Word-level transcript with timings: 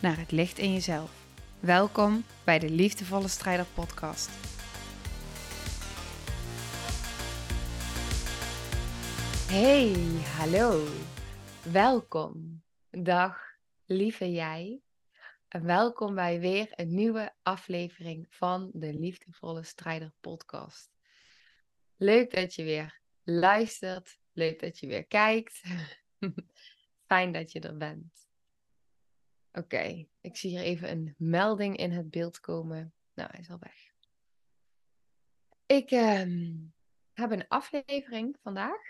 naar 0.00 0.18
het 0.18 0.30
licht 0.30 0.58
in 0.58 0.72
jezelf. 0.72 1.26
Welkom 1.60 2.24
bij 2.44 2.58
de 2.58 2.70
Liefdevolle 2.70 3.28
Strijder 3.28 3.66
Podcast. 3.74 4.28
Hey, 9.50 9.92
hallo. 10.36 10.86
Welkom. 11.72 12.62
Dag, 12.90 13.40
lieve 13.84 14.32
jij. 14.32 14.80
En 15.48 15.64
welkom 15.64 16.14
bij 16.14 16.40
weer 16.40 16.68
een 16.70 16.94
nieuwe 16.94 17.32
aflevering 17.42 18.26
van 18.28 18.70
de 18.72 18.94
Liefdevolle 18.94 19.62
Strijder 19.62 20.12
Podcast. 20.20 20.90
Leuk 21.96 22.34
dat 22.34 22.54
je 22.54 22.62
weer 22.62 23.00
luistert. 23.22 24.18
Leuk 24.32 24.60
dat 24.60 24.78
je 24.78 24.86
weer 24.86 25.06
kijkt. 25.06 25.62
Fijn 27.06 27.32
dat 27.32 27.52
je 27.52 27.60
er 27.60 27.76
bent. 27.76 28.29
Oké, 29.52 30.06
ik 30.20 30.36
zie 30.36 30.50
hier 30.50 30.62
even 30.62 30.90
een 30.90 31.14
melding 31.18 31.76
in 31.76 31.92
het 31.92 32.10
beeld 32.10 32.40
komen. 32.40 32.92
Nou, 33.14 33.30
hij 33.30 33.40
is 33.40 33.50
al 33.50 33.58
weg. 33.58 33.92
Ik 35.66 35.90
ehm, 35.90 36.54
heb 37.12 37.30
een 37.30 37.48
aflevering 37.48 38.36
vandaag 38.42 38.80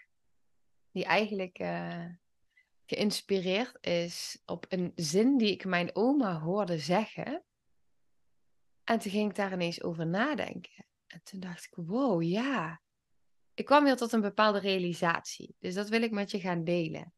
die 0.91 1.05
eigenlijk 1.05 1.59
uh, 1.59 2.05
geïnspireerd 2.87 3.87
is 3.87 4.43
op 4.47 4.67
een 4.69 4.93
zin 4.95 5.37
die 5.37 5.51
ik 5.51 5.65
mijn 5.65 5.97
oma 5.97 6.41
hoorde 6.41 6.79
zeggen. 6.79 7.45
En 8.85 8.99
toen 8.99 9.11
ging 9.11 9.31
ik 9.31 9.37
daar 9.37 9.53
ineens 9.53 9.83
over 9.83 10.07
nadenken. 10.07 10.87
En 11.07 11.21
toen 11.23 11.41
dacht 11.41 11.65
ik, 11.65 11.75
wow, 11.75 12.23
ja. 12.23 12.81
Ik 13.55 13.65
kwam 13.65 13.85
weer 13.85 13.97
tot 13.97 14.13
een 14.13 14.21
bepaalde 14.21 14.59
realisatie. 14.59 15.57
Dus 15.59 15.75
dat 15.75 15.89
wil 15.89 16.03
ik 16.03 16.11
met 16.11 16.31
je 16.31 16.41
gaan 16.41 16.65
delen 16.65 17.15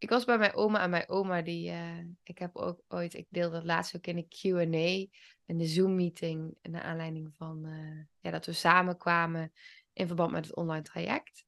ik 0.00 0.08
was 0.08 0.24
bij 0.24 0.38
mijn 0.38 0.54
oma 0.54 0.82
en 0.82 0.90
mijn 0.90 1.08
oma 1.08 1.42
die, 1.42 1.70
uh, 1.70 1.98
ik 2.22 2.38
heb 2.38 2.56
ook 2.56 2.82
ooit, 2.88 3.14
ik 3.14 3.26
deelde 3.28 3.64
laatst 3.64 3.96
ook 3.96 4.06
in 4.06 4.16
een 4.16 4.28
Q&A, 4.28 5.18
in 5.44 5.58
de 5.58 5.66
Zoom-meeting, 5.66 6.58
naar 6.62 6.82
aanleiding 6.82 7.34
van, 7.36 7.66
uh, 7.66 8.02
ja, 8.20 8.30
dat 8.30 8.46
we 8.46 8.52
samenkwamen 8.52 9.52
in 9.92 10.06
verband 10.06 10.32
met 10.32 10.46
het 10.46 10.56
online 10.56 10.82
traject. 10.82 11.44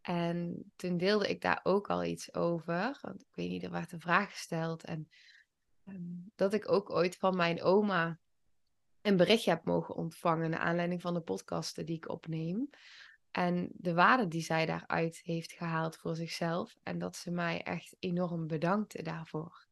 En 0.00 0.72
toen 0.76 0.96
deelde 0.96 1.28
ik 1.28 1.40
daar 1.40 1.60
ook 1.62 1.90
al 1.90 2.04
iets 2.04 2.34
over, 2.34 2.98
want 3.00 3.20
ik 3.20 3.34
weet 3.34 3.48
niet, 3.48 3.62
er 3.62 3.70
werd 3.70 3.92
een 3.92 4.00
vraag 4.00 4.30
gesteld 4.30 4.84
en 4.84 5.08
um, 5.86 6.32
dat 6.34 6.54
ik 6.54 6.70
ook 6.70 6.90
ooit 6.90 7.16
van 7.16 7.36
mijn 7.36 7.62
oma 7.62 8.18
een 9.00 9.16
berichtje 9.16 9.50
heb 9.50 9.64
mogen 9.64 9.94
ontvangen 9.94 10.50
naar 10.50 10.60
aanleiding 10.60 11.00
van 11.00 11.14
de 11.14 11.20
podcasten 11.20 11.86
die 11.86 11.96
ik 11.96 12.08
opneem. 12.08 12.70
En 13.32 13.68
de 13.72 13.94
waarde 13.94 14.28
die 14.28 14.42
zij 14.42 14.66
daaruit 14.66 15.20
heeft 15.24 15.52
gehaald 15.52 15.96
voor 15.96 16.16
zichzelf. 16.16 16.76
En 16.82 16.98
dat 16.98 17.16
ze 17.16 17.30
mij 17.30 17.62
echt 17.62 17.96
enorm 17.98 18.46
bedankte 18.46 19.02
daarvoor. 19.02 19.66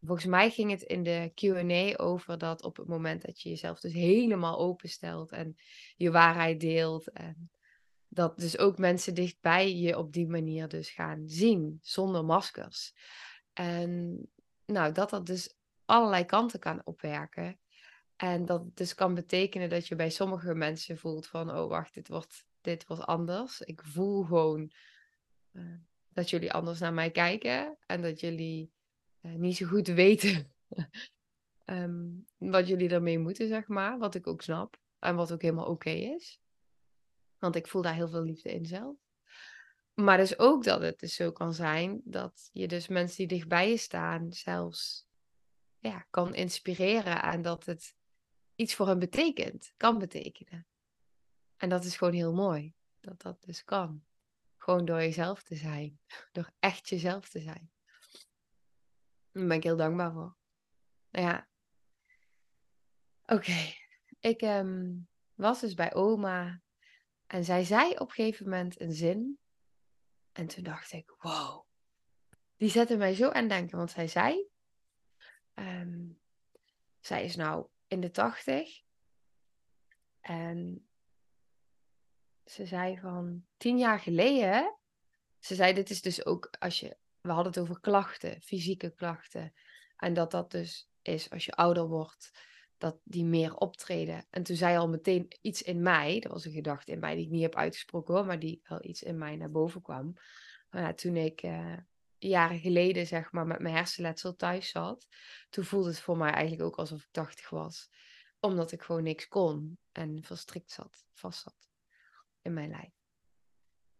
Volgens 0.00 0.26
mij 0.26 0.50
ging 0.50 0.70
het 0.70 0.82
in 0.82 1.02
de 1.02 1.32
QA 1.34 2.04
over 2.04 2.38
dat 2.38 2.62
op 2.62 2.76
het 2.76 2.86
moment 2.86 3.22
dat 3.22 3.40
je 3.40 3.48
jezelf 3.48 3.80
dus 3.80 3.92
helemaal 3.92 4.58
openstelt 4.58 5.30
en 5.32 5.56
je 5.96 6.10
waarheid 6.10 6.60
deelt. 6.60 7.10
En 7.10 7.50
dat 8.08 8.38
dus 8.38 8.58
ook 8.58 8.78
mensen 8.78 9.14
dichtbij 9.14 9.74
je 9.76 9.98
op 9.98 10.12
die 10.12 10.26
manier 10.26 10.68
dus 10.68 10.90
gaan 10.90 11.22
zien, 11.26 11.78
zonder 11.82 12.24
maskers. 12.24 12.94
En 13.52 14.20
nou, 14.66 14.92
dat 14.92 15.10
dat 15.10 15.26
dus 15.26 15.56
allerlei 15.84 16.24
kanten 16.24 16.60
kan 16.60 16.80
opwerken. 16.84 17.58
En 18.16 18.44
dat 18.44 18.76
dus 18.76 18.94
kan 18.94 19.14
betekenen 19.14 19.68
dat 19.68 19.86
je 19.86 19.96
bij 19.96 20.10
sommige 20.10 20.54
mensen 20.54 20.98
voelt 20.98 21.26
van, 21.26 21.50
oh 21.50 21.68
wacht, 21.68 21.94
dit 21.94 22.08
wordt 22.08 22.46
dit 22.64 22.86
was 22.86 23.00
anders. 23.00 23.60
Ik 23.60 23.82
voel 23.84 24.22
gewoon 24.22 24.72
uh, 25.52 25.74
dat 26.08 26.30
jullie 26.30 26.52
anders 26.52 26.78
naar 26.78 26.94
mij 26.94 27.10
kijken 27.10 27.76
en 27.86 28.02
dat 28.02 28.20
jullie 28.20 28.72
uh, 29.20 29.34
niet 29.34 29.56
zo 29.56 29.66
goed 29.66 29.86
weten 30.04 30.52
um, 31.64 32.26
wat 32.36 32.68
jullie 32.68 32.88
ermee 32.88 33.18
moeten, 33.18 33.48
zeg 33.48 33.68
maar. 33.68 33.98
Wat 33.98 34.14
ik 34.14 34.26
ook 34.26 34.42
snap 34.42 34.76
en 34.98 35.16
wat 35.16 35.32
ook 35.32 35.42
helemaal 35.42 35.66
oké 35.66 35.90
is. 35.90 36.40
Want 37.38 37.56
ik 37.56 37.66
voel 37.66 37.82
daar 37.82 37.94
heel 37.94 38.08
veel 38.08 38.22
liefde 38.22 38.52
in 38.52 38.66
zelf. 38.66 38.96
Maar 39.94 40.16
dus 40.16 40.38
ook 40.38 40.64
dat 40.64 40.80
het 40.80 40.98
dus 40.98 41.14
zo 41.14 41.32
kan 41.32 41.54
zijn 41.54 42.00
dat 42.04 42.50
je 42.52 42.68
dus 42.68 42.88
mensen 42.88 43.16
die 43.16 43.26
dichtbij 43.26 43.70
je 43.70 43.76
staan 43.76 44.32
zelfs 44.32 45.06
ja, 45.78 46.06
kan 46.10 46.34
inspireren 46.34 47.22
en 47.22 47.42
dat 47.42 47.64
het 47.64 47.94
iets 48.54 48.74
voor 48.74 48.86
hen 48.86 48.98
betekent, 48.98 49.72
kan 49.76 49.98
betekenen. 49.98 50.66
En 51.64 51.70
dat 51.70 51.84
is 51.84 51.96
gewoon 51.96 52.12
heel 52.14 52.32
mooi. 52.32 52.74
Dat 53.00 53.22
dat 53.22 53.42
dus 53.42 53.64
kan. 53.64 54.04
Gewoon 54.56 54.84
door 54.84 54.96
jezelf 54.96 55.42
te 55.42 55.54
zijn. 55.54 56.00
Door 56.32 56.50
echt 56.58 56.88
jezelf 56.88 57.28
te 57.28 57.40
zijn. 57.40 57.70
Daar 59.32 59.46
ben 59.46 59.56
ik 59.56 59.62
heel 59.62 59.76
dankbaar 59.76 60.12
voor. 60.12 60.36
Nou 61.10 61.26
ja. 61.26 61.48
Oké. 63.26 63.74
Ik 64.20 64.42
um, 64.42 65.08
was 65.34 65.60
dus 65.60 65.74
bij 65.74 65.94
oma. 65.94 66.62
En 67.26 67.44
zij 67.44 67.64
zei 67.64 67.90
op 67.92 68.08
een 68.08 68.14
gegeven 68.14 68.44
moment 68.44 68.80
een 68.80 68.92
zin. 68.92 69.38
En 70.32 70.46
toen 70.46 70.64
dacht 70.64 70.92
ik, 70.92 71.14
wow. 71.18 71.66
Die 72.56 72.70
zette 72.70 72.96
mij 72.96 73.14
zo 73.14 73.30
aan 73.30 73.48
denken. 73.48 73.78
Want 73.78 73.90
zij 73.90 74.08
zei... 74.08 74.48
Um, 75.54 76.20
zij 77.00 77.24
is 77.24 77.36
nou 77.36 77.66
in 77.86 78.00
de 78.00 78.10
tachtig. 78.10 78.82
En 80.20 80.88
ze 82.44 82.66
zei 82.66 82.98
van 82.98 83.44
tien 83.56 83.78
jaar 83.78 84.00
geleden. 84.00 84.78
Ze 85.38 85.54
zei: 85.54 85.72
Dit 85.72 85.90
is 85.90 86.02
dus 86.02 86.26
ook 86.26 86.54
als 86.58 86.80
je. 86.80 86.96
We 87.20 87.30
hadden 87.30 87.52
het 87.52 87.62
over 87.62 87.80
klachten, 87.80 88.40
fysieke 88.40 88.94
klachten. 88.94 89.52
En 89.96 90.14
dat 90.14 90.30
dat 90.30 90.50
dus 90.50 90.90
is 91.02 91.30
als 91.30 91.44
je 91.44 91.52
ouder 91.52 91.86
wordt, 91.86 92.30
dat 92.78 92.98
die 93.04 93.24
meer 93.24 93.54
optreden. 93.56 94.26
En 94.30 94.42
toen 94.42 94.56
zei 94.56 94.76
al 94.76 94.88
meteen 94.88 95.36
iets 95.40 95.62
in 95.62 95.82
mij, 95.82 96.20
dat 96.20 96.32
was 96.32 96.44
een 96.44 96.52
gedachte 96.52 96.92
in 96.92 96.98
mij 96.98 97.14
die 97.14 97.24
ik 97.24 97.30
niet 97.30 97.42
heb 97.42 97.56
uitgesproken 97.56 98.14
hoor, 98.14 98.26
maar 98.26 98.38
die 98.38 98.60
wel 98.64 98.84
iets 98.84 99.02
in 99.02 99.18
mij 99.18 99.36
naar 99.36 99.50
boven 99.50 99.82
kwam. 99.82 100.14
ja, 100.70 100.94
toen 100.94 101.16
ik 101.16 101.42
uh, 101.42 101.76
jaren 102.18 102.58
geleden, 102.58 103.06
zeg 103.06 103.32
maar, 103.32 103.46
met 103.46 103.58
mijn 103.58 103.74
hersenletsel 103.74 104.36
thuis 104.36 104.68
zat, 104.68 105.06
toen 105.50 105.64
voelde 105.64 105.88
het 105.88 106.00
voor 106.00 106.16
mij 106.16 106.30
eigenlijk 106.30 106.62
ook 106.62 106.76
alsof 106.76 107.02
ik 107.02 107.08
80 107.10 107.50
was. 107.50 107.90
Omdat 108.40 108.72
ik 108.72 108.82
gewoon 108.82 109.02
niks 109.02 109.28
kon 109.28 109.78
en 109.92 110.22
verstrikt 110.22 110.70
zat, 110.70 111.04
vast 111.12 111.42
zat 111.42 111.64
in 112.44 112.52
mijn 112.52 112.70
lijf. 112.70 112.92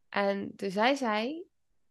En 0.09 0.57
toen 0.57 0.71
zei 0.71 0.97
zij 0.97 1.47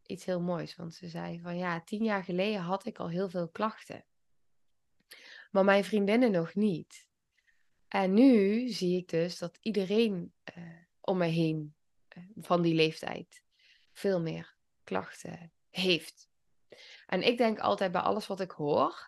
iets 0.06 0.26
heel 0.26 0.42
moois, 0.42 0.76
want 0.76 0.94
ze 0.94 1.08
zei 1.08 1.42
van 1.42 1.58
ja, 1.58 1.82
tien 1.82 2.04
jaar 2.04 2.24
geleden 2.24 2.62
had 2.62 2.86
ik 2.86 2.98
al 2.98 3.10
heel 3.10 3.30
veel 3.30 3.50
klachten. 3.50 4.06
Maar 5.52 5.64
mijn 5.64 5.84
vriendinnen 5.84 6.32
nog 6.32 6.56
niet. 6.56 7.08
En 7.88 8.14
nu 8.14 8.68
zie 8.70 8.98
ik 8.98 9.10
dus 9.10 9.38
dat 9.38 9.58
iedereen 9.62 10.34
uh, 10.58 10.64
om 11.00 11.18
me 11.18 11.26
heen 11.26 11.76
uh, 12.18 12.24
van 12.36 12.62
die 12.62 12.74
leeftijd 12.74 13.44
veel 13.92 14.22
meer 14.22 14.56
klachten 14.84 15.52
heeft. 15.70 16.30
En 17.06 17.22
ik 17.22 17.38
denk 17.38 17.60
altijd 17.60 17.92
bij 17.92 18.02
alles 18.02 18.28
wat 18.28 18.40
ik 18.40 18.52
hoor, 18.52 19.08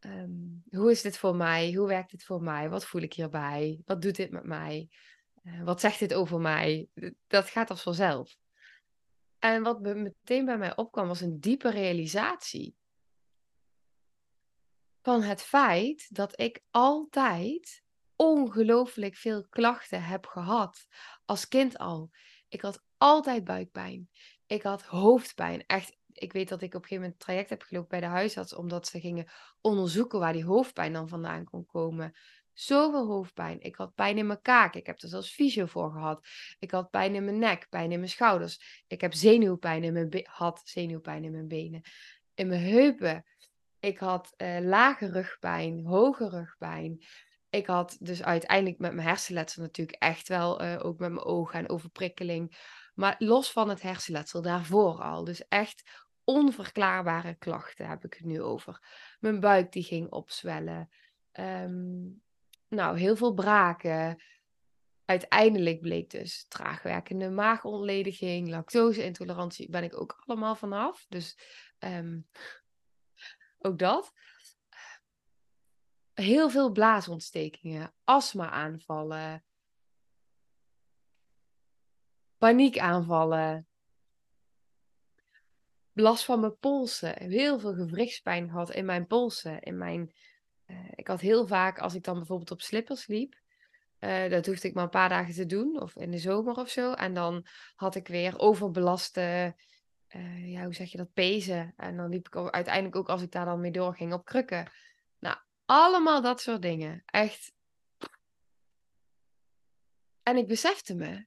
um, 0.00 0.62
hoe 0.70 0.90
is 0.90 1.02
dit 1.02 1.18
voor 1.18 1.36
mij? 1.36 1.72
Hoe 1.72 1.86
werkt 1.86 2.10
dit 2.10 2.24
voor 2.24 2.42
mij? 2.42 2.68
Wat 2.68 2.84
voel 2.84 3.02
ik 3.02 3.12
hierbij? 3.12 3.80
Wat 3.84 4.02
doet 4.02 4.16
dit 4.16 4.30
met 4.30 4.44
mij? 4.44 4.88
Eh, 5.42 5.62
wat 5.62 5.80
zegt 5.80 5.98
dit 5.98 6.14
over 6.14 6.40
mij? 6.40 6.88
Dat 7.26 7.48
gaat 7.48 7.70
als 7.70 7.82
vanzelf. 7.82 8.36
En 9.38 9.62
wat 9.62 9.80
meteen 9.80 10.44
bij 10.44 10.58
mij 10.58 10.76
opkwam 10.76 11.08
was 11.08 11.20
een 11.20 11.40
diepe 11.40 11.70
realisatie. 11.70 12.74
Van 15.02 15.22
het 15.22 15.42
feit 15.42 16.14
dat 16.14 16.40
ik 16.40 16.62
altijd 16.70 17.82
ongelooflijk 18.16 19.16
veel 19.16 19.46
klachten 19.48 20.02
heb 20.02 20.26
gehad. 20.26 20.86
Als 21.24 21.48
kind 21.48 21.78
al. 21.78 22.10
Ik 22.48 22.60
had 22.60 22.82
altijd 22.96 23.44
buikpijn. 23.44 24.10
Ik 24.46 24.62
had 24.62 24.82
hoofdpijn. 24.82 25.66
Echt, 25.66 25.96
ik 26.12 26.32
weet 26.32 26.48
dat 26.48 26.62
ik 26.62 26.74
op 26.74 26.74
een 26.74 26.88
gegeven 26.88 27.02
moment 27.02 27.20
traject 27.20 27.50
heb 27.50 27.62
gelopen 27.62 27.88
bij 27.88 28.00
de 28.00 28.06
huisarts. 28.06 28.54
Omdat 28.54 28.86
ze 28.86 29.00
gingen 29.00 29.30
onderzoeken 29.60 30.18
waar 30.18 30.32
die 30.32 30.44
hoofdpijn 30.44 30.92
dan 30.92 31.08
vandaan 31.08 31.44
kon 31.44 31.66
komen 31.66 32.14
zoveel 32.60 33.06
hoofdpijn. 33.06 33.60
Ik 33.60 33.76
had 33.76 33.94
pijn 33.94 34.18
in 34.18 34.26
mijn 34.26 34.42
kaak. 34.42 34.74
Ik 34.74 34.86
heb 34.86 35.00
er 35.00 35.08
zelfs 35.08 35.30
fysio 35.30 35.66
voor 35.66 35.92
gehad. 35.92 36.26
Ik 36.58 36.70
had 36.70 36.90
pijn 36.90 37.14
in 37.14 37.24
mijn 37.24 37.38
nek, 37.38 37.66
pijn 37.68 37.92
in 37.92 37.98
mijn 37.98 38.10
schouders. 38.10 38.82
Ik 38.86 39.00
heb 39.00 39.14
zenuwpijn 39.14 39.84
in 39.84 39.92
mijn 39.92 40.26
had 40.28 40.60
zenuwpijn 40.64 41.24
in 41.24 41.32
mijn 41.32 41.48
benen. 41.48 41.82
In 42.34 42.48
mijn 42.48 42.60
heupen. 42.60 43.24
Ik 43.80 43.98
had 43.98 44.34
uh, 44.36 44.58
lage 44.60 45.06
rugpijn, 45.06 45.84
hoge 45.86 46.28
rugpijn. 46.28 47.04
Ik 47.50 47.66
had 47.66 47.96
dus 48.00 48.22
uiteindelijk 48.22 48.78
met 48.78 48.94
mijn 48.94 49.06
hersenletsel 49.06 49.62
natuurlijk 49.62 50.02
echt 50.02 50.28
wel, 50.28 50.62
uh, 50.62 50.78
ook 50.82 50.98
met 50.98 51.12
mijn 51.12 51.26
ogen 51.26 51.58
en 51.58 51.68
overprikkeling. 51.68 52.56
Maar 52.94 53.14
los 53.18 53.52
van 53.52 53.68
het 53.68 53.82
hersenletsel, 53.82 54.42
daarvoor 54.42 55.02
al. 55.02 55.24
Dus 55.24 55.48
echt 55.48 56.06
onverklaarbare 56.24 57.34
klachten 57.34 57.88
heb 57.88 58.04
ik 58.04 58.14
het 58.14 58.24
nu 58.24 58.42
over. 58.42 58.82
Mijn 59.20 59.40
buik 59.40 59.72
die 59.72 59.82
ging 59.82 60.10
opzwellen. 60.10 60.90
Ehm, 61.32 62.08
nou, 62.70 62.98
heel 62.98 63.16
veel 63.16 63.34
braken. 63.34 64.22
Uiteindelijk 65.04 65.80
bleek 65.80 66.10
dus 66.10 66.46
traagwerkende 66.48 67.30
maagontlediging, 67.30 68.48
lactose-intolerantie, 68.48 69.70
ben 69.70 69.84
ik 69.84 70.00
ook 70.00 70.22
allemaal 70.26 70.54
vanaf. 70.54 71.06
Dus 71.08 71.38
um, 71.78 72.28
ook 73.58 73.78
dat. 73.78 74.12
Heel 76.14 76.50
veel 76.50 76.70
blaasontstekingen, 76.70 77.94
astma-aanvallen, 78.04 79.44
paniekaanvallen, 82.38 83.68
last 85.92 86.24
van 86.24 86.40
mijn 86.40 86.58
polsen. 86.58 87.22
Heel 87.22 87.58
veel 87.58 87.74
gewrichtspijn 87.74 88.48
gehad 88.48 88.70
in 88.70 88.84
mijn 88.84 89.06
polsen. 89.06 89.60
In 89.60 89.78
mijn, 89.78 90.14
ik 90.94 91.06
had 91.06 91.20
heel 91.20 91.46
vaak, 91.46 91.78
als 91.78 91.94
ik 91.94 92.04
dan 92.04 92.14
bijvoorbeeld 92.14 92.50
op 92.50 92.60
slippers 92.60 93.06
liep, 93.06 93.40
uh, 94.00 94.30
dat 94.30 94.46
hoefde 94.46 94.68
ik 94.68 94.74
maar 94.74 94.84
een 94.84 94.90
paar 94.90 95.08
dagen 95.08 95.34
te 95.34 95.46
doen, 95.46 95.80
of 95.80 95.96
in 95.96 96.10
de 96.10 96.18
zomer 96.18 96.56
of 96.56 96.68
zo. 96.68 96.92
En 96.92 97.14
dan 97.14 97.46
had 97.74 97.94
ik 97.94 98.08
weer 98.08 98.38
overbelaste, 98.38 99.54
uh, 100.16 100.52
ja, 100.52 100.64
hoe 100.64 100.74
zeg 100.74 100.90
je 100.90 100.96
dat, 100.96 101.12
pezen. 101.12 101.72
En 101.76 101.96
dan 101.96 102.08
liep 102.08 102.26
ik 102.26 102.36
uiteindelijk 102.36 102.96
ook, 102.96 103.08
als 103.08 103.22
ik 103.22 103.30
daar 103.30 103.44
dan 103.44 103.60
mee 103.60 103.70
doorging, 103.70 104.12
op 104.12 104.24
krukken. 104.24 104.70
Nou, 105.18 105.36
allemaal 105.64 106.22
dat 106.22 106.40
soort 106.40 106.62
dingen. 106.62 107.02
Echt. 107.06 107.52
En 110.22 110.36
ik 110.36 110.46
besefte 110.46 110.94
me, 110.94 111.26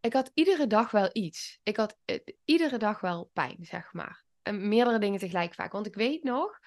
ik 0.00 0.12
had 0.12 0.30
iedere 0.34 0.66
dag 0.66 0.90
wel 0.90 1.08
iets. 1.12 1.60
Ik 1.62 1.76
had 1.76 1.98
iedere 2.44 2.78
dag 2.78 3.00
wel 3.00 3.30
pijn, 3.32 3.56
zeg 3.60 3.92
maar. 3.92 4.24
En 4.42 4.68
meerdere 4.68 4.98
dingen 4.98 5.18
tegelijk 5.18 5.54
vaak. 5.54 5.72
Want 5.72 5.86
ik 5.86 5.94
weet 5.94 6.22
nog 6.22 6.58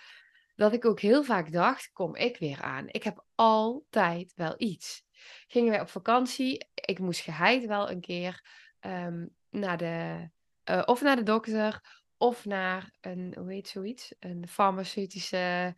dat 0.55 0.73
ik 0.73 0.85
ook 0.85 1.00
heel 1.00 1.23
vaak 1.23 1.51
dacht, 1.51 1.91
kom 1.91 2.15
ik 2.15 2.38
weer 2.38 2.61
aan. 2.61 2.88
Ik 2.88 3.03
heb 3.03 3.25
altijd 3.35 4.33
wel 4.35 4.53
iets. 4.57 5.03
Gingen 5.47 5.71
wij 5.71 5.81
op 5.81 5.89
vakantie, 5.89 6.67
ik 6.73 7.00
moest 7.00 7.21
geheid 7.21 7.65
wel 7.65 7.89
een 7.89 8.01
keer 8.01 8.45
um, 8.79 9.35
naar 9.50 9.77
de, 9.77 10.29
uh, 10.69 10.81
of 10.85 11.01
naar 11.01 11.15
de 11.15 11.23
dokter, 11.23 12.01
of 12.17 12.45
naar 12.45 12.95
een, 13.01 13.35
hoe 13.38 13.51
heet 13.51 13.67
zoiets? 13.67 14.15
Een 14.19 14.47
farmaceutische 14.47 15.75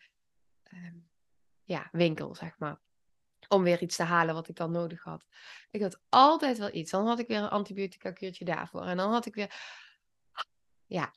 um, 0.74 1.10
ja, 1.64 1.90
winkel, 1.92 2.36
zeg 2.36 2.58
maar 2.58 2.80
om 3.48 3.64
weer 3.64 3.82
iets 3.82 3.96
te 3.96 4.04
halen 4.04 4.34
wat 4.36 4.48
ik 4.48 4.56
dan 4.56 4.72
nodig 4.72 5.04
had. 5.04 5.26
Ik 5.72 5.82
had 5.82 6.02
altijd 6.10 6.58
wel 6.58 6.74
iets. 6.74 6.92
Dan 6.92 7.08
had 7.08 7.20
ik 7.20 7.28
weer 7.28 7.38
een 7.38 7.50
antibiotica 7.50 8.12
kuurtje 8.12 8.46
daarvoor. 8.46 8.86
En 8.86 8.98
dan 8.98 9.12
had 9.12 9.26
ik 9.26 9.36
weer... 9.36 9.54
Ja. 10.86 11.14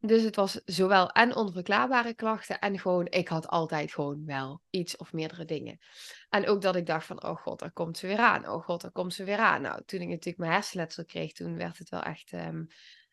Dus 0.00 0.22
het 0.22 0.36
was 0.36 0.60
zowel 0.64 1.10
en 1.10 1.36
onverklaarbare 1.36 2.14
klachten 2.14 2.58
en 2.58 2.78
gewoon, 2.78 3.06
ik 3.06 3.28
had 3.28 3.48
altijd 3.48 3.92
gewoon 3.92 4.24
wel 4.24 4.60
iets 4.70 4.96
of 4.96 5.12
meerdere 5.12 5.44
dingen. 5.44 5.78
En 6.28 6.46
ook 6.48 6.62
dat 6.62 6.76
ik 6.76 6.86
dacht 6.86 7.06
van, 7.06 7.24
oh 7.24 7.36
god, 7.36 7.58
daar 7.58 7.72
komt 7.72 7.98
ze 7.98 8.06
weer 8.06 8.18
aan. 8.18 8.48
Oh 8.48 8.64
god, 8.64 8.80
daar 8.80 8.90
komt 8.90 9.14
ze 9.14 9.24
weer 9.24 9.38
aan. 9.38 9.62
Nou, 9.62 9.82
toen 9.86 10.00
ik 10.00 10.08
natuurlijk 10.08 10.38
mijn 10.38 10.52
hersenletsel 10.52 11.04
kreeg, 11.04 11.32
toen 11.32 11.56
werd 11.56 11.78
het 11.78 11.88
wel 11.88 12.02
echt, 12.02 12.32
um, 12.32 12.66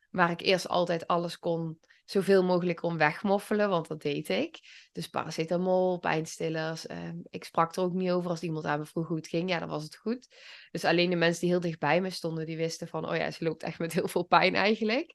waar 0.10 0.32
ik 0.32 0.42
eerst 0.42 0.68
altijd 0.68 1.08
alles 1.08 1.40
kon 1.40 1.80
zoveel 2.06 2.44
mogelijk 2.44 2.78
kon 2.78 2.98
wegmoffelen, 2.98 3.70
want 3.70 3.88
dat 3.88 4.02
deed 4.02 4.30
ik. 4.30 4.60
Dus 4.92 5.10
paracetamol, 5.10 6.00
pijnstillers. 6.00 6.86
Uh, 6.86 6.98
ik 7.30 7.44
sprak 7.44 7.76
er 7.76 7.84
ook 7.84 7.94
niet 7.94 8.12
over 8.12 8.30
als 8.30 8.42
iemand 8.42 8.66
aan 8.66 8.80
me 8.80 8.86
vroeg 8.86 9.08
hoe 9.08 9.18
het 9.18 9.28
ging. 9.28 9.50
Ja, 9.50 9.60
dan 9.60 9.70
was 9.70 9.84
het 9.84 9.96
goed. 9.96 10.28
Dus 10.72 10.86
alleen 10.86 11.10
de 11.10 11.16
mensen 11.16 11.42
die 11.42 11.50
heel 11.50 11.60
dicht 11.60 11.80
bij 11.80 12.02
me 12.02 12.10
stonden, 12.10 12.46
die 12.46 12.58
wisten 12.58 12.88
van, 12.88 13.10
oh 13.10 13.16
ja, 13.16 13.32
ze 13.32 13.44
loopt 13.44 13.64
echt 13.64 13.80
met 13.80 13.94
heel 13.94 14.08
veel 14.08 14.24
pijn 14.24 14.56
eigenlijk. 14.56 15.14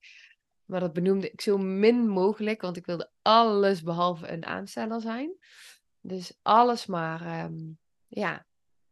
Maar 0.71 0.81
dat 0.81 0.93
benoemde 0.93 1.31
ik 1.31 1.41
zo 1.41 1.59
min 1.59 2.09
mogelijk, 2.09 2.61
want 2.61 2.77
ik 2.77 2.87
wilde 2.87 3.11
alles 3.23 3.83
behalve 3.83 4.29
een 4.29 4.47
aansteller 4.47 5.01
zijn. 5.01 5.37
Dus 6.01 6.39
alles 6.43 6.87
maar, 6.87 7.45
um, 7.45 7.79
ja, 8.07 8.47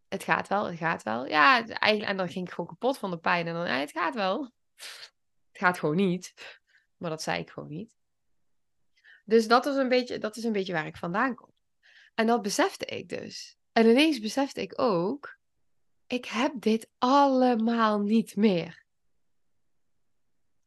het 0.09 0.25
gaat 0.25 0.49
wel, 0.49 0.65
het 0.65 0.79
gaat 0.79 1.03
wel. 1.03 1.27
Ja, 1.27 1.67
eigenlijk, 1.67 2.11
en 2.11 2.17
dan 2.17 2.29
ging 2.29 2.47
ik 2.47 2.53
gewoon 2.53 2.71
kapot 2.71 2.99
van 2.99 3.11
de 3.11 3.19
pijn. 3.19 3.47
En 3.47 3.55
dan, 3.55 3.67
ja, 3.67 3.79
het 3.79 3.91
gaat 3.91 4.15
wel. 4.15 4.43
Het 5.49 5.59
gaat 5.59 5.79
gewoon 5.79 5.97
niet. 5.97 6.35
Maar 6.97 7.11
dat 7.11 7.23
zei 7.23 7.41
ik 7.41 7.51
gewoon 7.51 7.69
niet. 7.69 7.97
Dus 9.25 9.49
dat 9.49 9.67
is 9.67 9.77
een 9.77 9.89
beetje, 9.89 10.19
dat 10.19 10.37
is 10.37 10.45
een 10.45 10.53
beetje 10.53 10.73
waar 10.73 10.87
ik 10.87 10.97
vandaan 10.97 11.35
kom. 11.35 11.53
En 12.15 12.27
dat 12.27 12.43
besefte 12.43 12.85
ik 12.85 13.09
dus. 13.09 13.57
En 13.73 13.87
ineens 13.87 14.21
besefte 14.21 14.61
ik 14.61 14.81
ook, 14.81 15.39
ik 16.07 16.25
heb 16.25 16.53
dit 16.55 16.91
allemaal 16.99 18.01
niet 18.01 18.37
meer. 18.37 18.87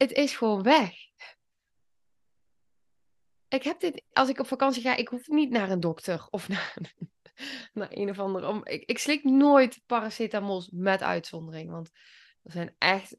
Het 0.02 0.12
is 0.12 0.36
gewoon 0.36 0.64
weg. 0.64 0.94
Ik 3.48 3.64
heb 3.64 3.80
dit, 3.80 4.04
als 4.14 4.30
ik 4.30 4.40
op 4.40 4.48
vakantie 4.48 4.82
ga, 4.82 4.96
ik 4.96 5.08
hoef 5.08 5.28
niet 5.28 5.50
naar 5.50 5.70
een 5.70 5.80
dokter 5.80 6.28
of 6.30 6.48
naar, 6.50 6.78
naar 7.74 7.88
een 7.92 8.10
of 8.10 8.20
andere. 8.20 8.62
Ik, 8.64 8.84
ik 8.90 8.98
slik 8.98 9.24
nooit 9.24 9.82
paracetamols 9.86 10.70
met 10.70 11.02
uitzondering. 11.02 11.72
Want 11.72 11.90
er 12.44 12.52
zijn 12.52 12.76
echt, 12.78 13.16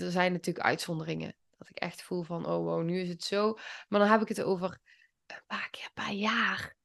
er 0.00 0.10
zijn 0.10 0.32
natuurlijk 0.32 0.66
uitzonderingen. 0.66 1.36
Dat 1.58 1.68
ik 1.68 1.76
echt 1.78 2.02
voel 2.02 2.22
van, 2.22 2.46
oh 2.46 2.64
wow, 2.64 2.82
nu 2.82 3.00
is 3.00 3.08
het 3.08 3.24
zo. 3.24 3.58
Maar 3.88 4.00
dan 4.00 4.10
heb 4.10 4.20
ik 4.20 4.28
het 4.28 4.42
over 4.42 4.80
een 5.26 5.42
paar 5.46 5.70
keer 5.70 5.90
per 5.94 6.10
jaar. 6.10 6.76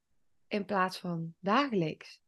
In 0.48 0.66
plaats 0.66 0.98
van 0.98 1.36
dagelijks. 1.40 2.22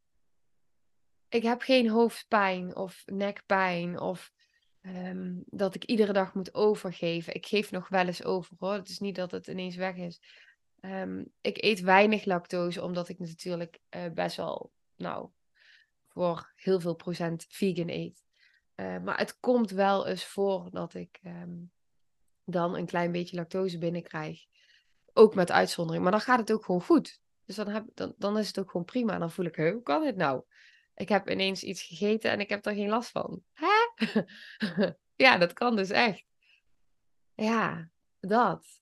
Ik 1.30 1.44
heb 1.44 1.62
geen 1.62 1.90
hoofdpijn 1.90 2.76
of 2.76 3.04
nekpijn 3.06 4.00
of 4.00 4.32
um, 4.82 5.44
dat 5.46 5.76
ik 5.76 5.84
iedere 5.84 6.14
dag 6.14 6.34
moet 6.34 6.54
overgeven. 6.54 7.34
Ik 7.34 7.46
geef 7.46 7.72
nog 7.72 7.88
wel 7.88 8.06
eens 8.06 8.24
over 8.24 8.56
hoor. 8.60 8.74
Het 8.74 8.90
is 8.90 9.00
niet 9.00 9.16
dat 9.16 9.32
het 9.32 9.48
ineens 9.48 9.76
weg 9.76 9.96
is. 9.96 10.22
Um, 10.82 11.32
ik 11.42 11.64
eet 11.64 11.80
weinig 11.80 12.26
lactose, 12.26 12.84
omdat 12.84 13.10
ik 13.10 13.20
natuurlijk 13.20 13.80
uh, 13.96 14.02
best 14.14 14.36
wel, 14.36 14.72
nou, 14.96 15.30
voor 16.08 16.52
heel 16.56 16.80
veel 16.80 16.96
procent 16.96 17.46
vegan 17.50 17.90
eet. 17.90 18.24
Uh, 18.76 19.00
maar 19.00 19.18
het 19.18 19.40
komt 19.40 19.72
wel 19.72 20.08
eens 20.08 20.26
voor 20.26 20.68
dat 20.72 20.94
ik 20.94 21.20
um, 21.24 21.72
dan 22.46 22.76
een 22.76 22.86
klein 22.86 23.12
beetje 23.12 23.36
lactose 23.36 23.78
binnenkrijg. 23.78 24.46
Ook 25.14 25.36
met 25.36 25.52
uitzondering. 25.52 26.04
Maar 26.04 26.12
dan 26.12 26.22
gaat 26.22 26.40
het 26.40 26.52
ook 26.52 26.66
gewoon 26.66 26.82
goed. 26.82 27.22
Dus 27.46 27.56
dan, 27.56 27.68
heb, 27.68 27.86
dan, 27.94 28.14
dan 28.18 28.38
is 28.38 28.48
het 28.48 28.60
ook 28.60 28.72
gewoon 28.72 28.86
prima. 28.86 29.14
En 29.14 29.20
dan 29.20 29.32
voel 29.32 29.46
ik, 29.46 29.56
hoe 29.56 29.82
kan 29.84 30.04
dit 30.04 30.16
nou? 30.16 30.44
Ik 30.96 31.10
heb 31.10 31.30
ineens 31.30 31.64
iets 31.64 31.84
gegeten 31.84 32.32
en 32.32 32.40
ik 32.40 32.50
heb 32.50 32.66
er 32.66 32.74
geen 32.74 32.90
last 32.90 33.10
van. 33.10 33.44
ja, 35.26 35.38
dat 35.38 35.54
kan 35.54 35.76
dus 35.76 35.90
echt. 35.90 36.26
Ja, 37.34 37.90
dat. 38.20 38.82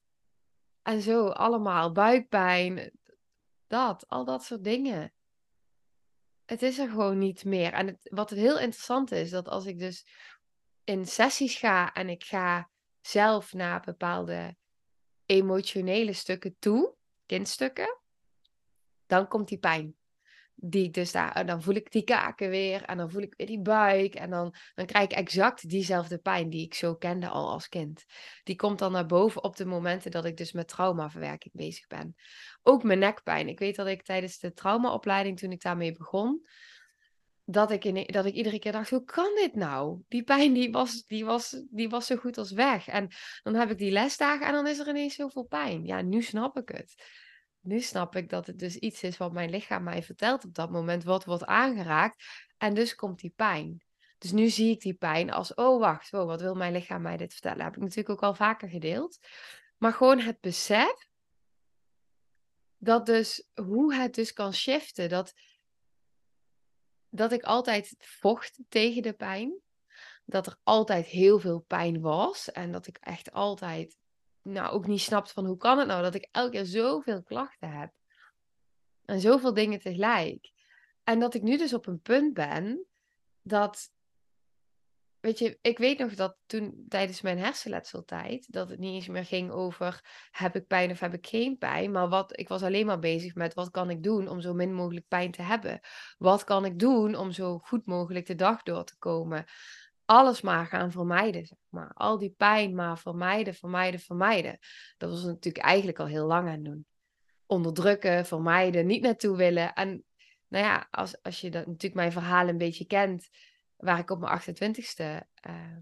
En 0.82 1.02
zo 1.02 1.28
allemaal. 1.28 1.92
Buikpijn. 1.92 2.92
Dat. 3.66 4.08
Al 4.08 4.24
dat 4.24 4.44
soort 4.44 4.64
dingen. 4.64 5.12
Het 6.44 6.62
is 6.62 6.78
er 6.78 6.88
gewoon 6.88 7.18
niet 7.18 7.44
meer. 7.44 7.72
En 7.72 7.86
het, 7.86 7.98
wat 8.02 8.30
heel 8.30 8.58
interessant 8.58 9.12
is, 9.12 9.30
dat 9.30 9.48
als 9.48 9.66
ik 9.66 9.78
dus 9.78 10.06
in 10.84 11.06
sessies 11.06 11.58
ga 11.58 11.92
en 11.92 12.08
ik 12.08 12.24
ga 12.24 12.70
zelf 13.00 13.52
naar 13.52 13.80
bepaalde 13.80 14.56
emotionele 15.26 16.12
stukken 16.12 16.56
toe, 16.58 16.94
kindstukken, 17.26 18.00
dan 19.06 19.28
komt 19.28 19.48
die 19.48 19.58
pijn. 19.58 19.97
Die 20.60 20.84
ik 20.84 20.94
dus 20.94 21.12
daar, 21.12 21.46
dan 21.46 21.62
voel 21.62 21.74
ik 21.74 21.92
die 21.92 22.04
kaken 22.04 22.50
weer 22.50 22.82
en 22.82 22.96
dan 22.96 23.10
voel 23.10 23.22
ik 23.22 23.34
weer 23.36 23.46
die 23.46 23.60
buik 23.60 24.14
en 24.14 24.30
dan, 24.30 24.54
dan 24.74 24.86
krijg 24.86 25.04
ik 25.04 25.12
exact 25.16 25.68
diezelfde 25.68 26.18
pijn 26.18 26.50
die 26.50 26.64
ik 26.64 26.74
zo 26.74 26.94
kende 26.94 27.28
al 27.28 27.50
als 27.50 27.68
kind. 27.68 28.04
Die 28.44 28.56
komt 28.56 28.78
dan 28.78 28.92
naar 28.92 29.06
boven 29.06 29.44
op 29.44 29.56
de 29.56 29.64
momenten 29.64 30.10
dat 30.10 30.24
ik 30.24 30.36
dus 30.36 30.52
met 30.52 30.68
traumaverwerking 30.68 31.54
bezig 31.54 31.86
ben. 31.86 32.16
Ook 32.62 32.82
mijn 32.82 32.98
nekpijn. 32.98 33.48
Ik 33.48 33.58
weet 33.58 33.76
dat 33.76 33.86
ik 33.86 34.02
tijdens 34.02 34.38
de 34.38 34.52
traumaopleiding, 34.52 35.38
toen 35.38 35.52
ik 35.52 35.62
daarmee 35.62 35.92
begon, 35.92 36.46
dat 37.44 37.70
ik, 37.70 37.84
in, 37.84 38.06
dat 38.06 38.24
ik 38.24 38.34
iedere 38.34 38.58
keer 38.58 38.72
dacht, 38.72 38.90
hoe 38.90 39.04
kan 39.04 39.34
dit 39.34 39.54
nou? 39.54 40.00
Die 40.08 40.22
pijn 40.22 40.52
die 40.52 40.70
was, 40.70 41.04
die, 41.04 41.24
was, 41.24 41.62
die 41.70 41.88
was 41.88 42.06
zo 42.06 42.16
goed 42.16 42.38
als 42.38 42.52
weg. 42.52 42.88
En 42.88 43.08
dan 43.42 43.54
heb 43.54 43.70
ik 43.70 43.78
die 43.78 43.90
lesdagen 43.90 44.46
en 44.46 44.52
dan 44.52 44.66
is 44.66 44.78
er 44.78 44.88
ineens 44.88 45.14
zoveel 45.14 45.44
pijn. 45.44 45.84
Ja, 45.84 46.02
nu 46.02 46.22
snap 46.22 46.58
ik 46.58 46.68
het. 46.68 46.94
Nu 47.60 47.80
snap 47.80 48.16
ik 48.16 48.28
dat 48.28 48.46
het 48.46 48.58
dus 48.58 48.76
iets 48.76 49.02
is 49.02 49.16
wat 49.16 49.32
mijn 49.32 49.50
lichaam 49.50 49.82
mij 49.82 50.02
vertelt 50.02 50.44
op 50.44 50.54
dat 50.54 50.70
moment, 50.70 51.04
wat 51.04 51.24
wordt 51.24 51.44
aangeraakt. 51.44 52.24
En 52.58 52.74
dus 52.74 52.94
komt 52.94 53.20
die 53.20 53.32
pijn. 53.36 53.82
Dus 54.18 54.32
nu 54.32 54.48
zie 54.48 54.70
ik 54.70 54.80
die 54.80 54.94
pijn 54.94 55.30
als, 55.30 55.54
oh 55.54 55.80
wacht, 55.80 56.10
wat 56.10 56.40
wil 56.40 56.54
mijn 56.54 56.72
lichaam 56.72 57.02
mij 57.02 57.16
dit 57.16 57.32
vertellen? 57.32 57.64
Heb 57.64 57.76
ik 57.76 57.82
natuurlijk 57.82 58.08
ook 58.08 58.22
al 58.22 58.34
vaker 58.34 58.68
gedeeld. 58.68 59.18
Maar 59.76 59.92
gewoon 59.92 60.18
het 60.18 60.40
besef 60.40 61.08
dat 62.76 63.06
dus, 63.06 63.48
hoe 63.54 63.94
het 63.94 64.14
dus 64.14 64.32
kan 64.32 64.54
shiften. 64.54 65.08
Dat, 65.08 65.32
dat 67.08 67.32
ik 67.32 67.42
altijd 67.42 67.94
vocht 67.98 68.58
tegen 68.68 69.02
de 69.02 69.12
pijn. 69.12 69.60
Dat 70.24 70.46
er 70.46 70.58
altijd 70.62 71.06
heel 71.06 71.38
veel 71.38 71.60
pijn 71.60 72.00
was. 72.00 72.50
En 72.50 72.72
dat 72.72 72.86
ik 72.86 72.96
echt 73.00 73.32
altijd, 73.32 73.96
nou 74.52 74.72
ook 74.72 74.86
niet 74.86 75.00
snapte 75.00 75.32
van 75.32 75.46
hoe 75.46 75.56
kan 75.56 75.78
het 75.78 75.86
nou 75.86 76.02
dat 76.02 76.14
ik 76.14 76.28
elke 76.30 76.50
keer 76.50 76.64
zoveel 76.64 77.22
klachten 77.22 77.70
heb. 77.70 77.92
En 79.04 79.20
zoveel 79.20 79.54
dingen 79.54 79.80
tegelijk. 79.80 80.52
En 81.04 81.18
dat 81.18 81.34
ik 81.34 81.42
nu 81.42 81.56
dus 81.56 81.74
op 81.74 81.86
een 81.86 82.00
punt 82.00 82.34
ben 82.34 82.86
dat 83.42 83.90
weet 85.20 85.38
je, 85.38 85.58
ik 85.62 85.78
weet 85.78 85.98
nog 85.98 86.14
dat 86.14 86.36
toen 86.46 86.84
tijdens 86.88 87.20
mijn 87.20 87.38
hersenletseltijd, 87.38 88.52
dat 88.52 88.68
het 88.68 88.78
niet 88.78 88.94
eens 88.94 89.08
meer 89.08 89.24
ging 89.24 89.50
over 89.50 90.04
heb 90.30 90.56
ik 90.56 90.66
pijn 90.66 90.90
of 90.90 91.00
heb 91.00 91.14
ik 91.14 91.26
geen 91.26 91.58
pijn, 91.58 91.90
maar 91.90 92.08
wat, 92.08 92.38
ik 92.38 92.48
was 92.48 92.62
alleen 92.62 92.86
maar 92.86 92.98
bezig 92.98 93.34
met 93.34 93.54
wat 93.54 93.70
kan 93.70 93.90
ik 93.90 94.02
doen 94.02 94.28
om 94.28 94.40
zo 94.40 94.54
min 94.54 94.74
mogelijk 94.74 95.08
pijn 95.08 95.30
te 95.30 95.42
hebben? 95.42 95.80
Wat 96.18 96.44
kan 96.44 96.64
ik 96.64 96.78
doen 96.78 97.14
om 97.14 97.30
zo 97.30 97.58
goed 97.58 97.86
mogelijk 97.86 98.26
de 98.26 98.34
dag 98.34 98.62
door 98.62 98.84
te 98.84 98.98
komen? 98.98 99.44
Alles 100.10 100.40
maar 100.40 100.66
gaan 100.66 100.92
vermijden, 100.92 101.46
zeg 101.46 101.58
maar. 101.68 101.92
Al 101.94 102.18
die 102.18 102.34
pijn 102.36 102.74
maar 102.74 102.98
vermijden, 102.98 103.54
vermijden, 103.54 104.00
vermijden. 104.00 104.58
Dat 104.96 105.10
was 105.10 105.24
natuurlijk 105.24 105.64
eigenlijk 105.64 105.98
al 105.98 106.06
heel 106.06 106.26
lang 106.26 106.48
aan 106.48 106.62
doen. 106.62 106.86
Onderdrukken, 107.46 108.26
vermijden, 108.26 108.86
niet 108.86 109.02
naartoe 109.02 109.36
willen. 109.36 109.72
En 109.72 110.04
nou 110.48 110.64
ja, 110.64 110.86
als, 110.90 111.22
als 111.22 111.40
je 111.40 111.50
dat, 111.50 111.66
natuurlijk 111.66 111.94
mijn 111.94 112.12
verhaal 112.12 112.48
een 112.48 112.58
beetje 112.58 112.86
kent, 112.86 113.28
waar 113.76 113.98
ik 113.98 114.10
op 114.10 114.18
mijn 114.20 114.40
28ste 114.40 115.26
uh, 115.48 115.76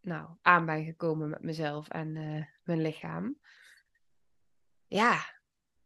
nou, 0.00 0.30
aan 0.42 0.66
ben 0.66 0.84
gekomen 0.84 1.28
met 1.28 1.42
mezelf 1.42 1.88
en 1.88 2.16
uh, 2.16 2.44
mijn 2.62 2.80
lichaam. 2.80 3.38
Ja, 4.86 5.40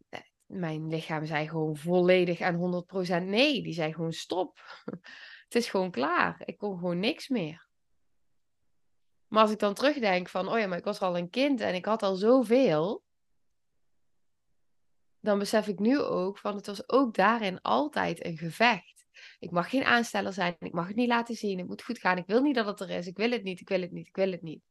eh, 0.09 0.21
mijn 0.47 0.89
lichaam 0.89 1.27
zei 1.27 1.49
gewoon 1.49 1.77
volledig 1.77 2.41
en 2.41 2.85
100% 3.23 3.23
nee. 3.23 3.63
Die 3.63 3.75
zei 3.75 3.93
gewoon 3.93 4.13
stop. 4.13 4.59
Het 5.47 5.55
is 5.55 5.69
gewoon 5.69 5.91
klaar. 5.91 6.43
Ik 6.45 6.59
kon 6.59 6.79
gewoon 6.79 6.99
niks 6.99 7.29
meer. 7.29 7.67
Maar 9.27 9.43
als 9.43 9.51
ik 9.51 9.59
dan 9.59 9.75
terugdenk 9.75 10.29
van, 10.29 10.49
oh 10.49 10.59
ja, 10.59 10.67
maar 10.67 10.79
ik 10.79 10.85
was 10.85 11.01
al 11.01 11.17
een 11.17 11.31
kind 11.31 11.61
en 11.61 11.75
ik 11.75 11.85
had 11.85 12.03
al 12.03 12.15
zoveel. 12.15 13.05
Dan 15.21 15.39
besef 15.39 15.67
ik 15.69 15.79
nu 15.79 16.01
ook 16.01 16.39
van, 16.39 16.57
het 16.57 16.67
was 16.67 16.89
ook 16.89 17.15
daarin 17.15 17.61
altijd 17.61 18.25
een 18.25 18.39
gevecht. 18.39 19.07
Ik 19.39 19.51
mag 19.51 19.71
geen 19.71 19.85
aansteller 19.85 20.33
zijn. 20.33 20.57
Ik 20.59 20.73
mag 20.73 20.87
het 20.87 20.97
niet 20.97 21.09
laten 21.09 21.35
zien. 21.35 21.59
Het 21.59 21.67
moet 21.67 21.83
goed 21.83 21.99
gaan. 21.99 22.17
Ik 22.17 22.27
wil 22.27 22.43
niet 22.43 22.55
dat 22.55 22.67
het 22.67 22.81
er 22.81 22.91
is. 22.91 23.07
Ik 23.07 23.17
wil 23.17 23.31
het 23.31 23.43
niet. 23.43 23.61
Ik 23.61 23.69
wil 23.69 23.81
het 23.81 23.93
niet. 23.93 24.07
Ik 24.07 24.17
wil 24.17 24.31
het 24.31 24.43
niet. 24.43 24.63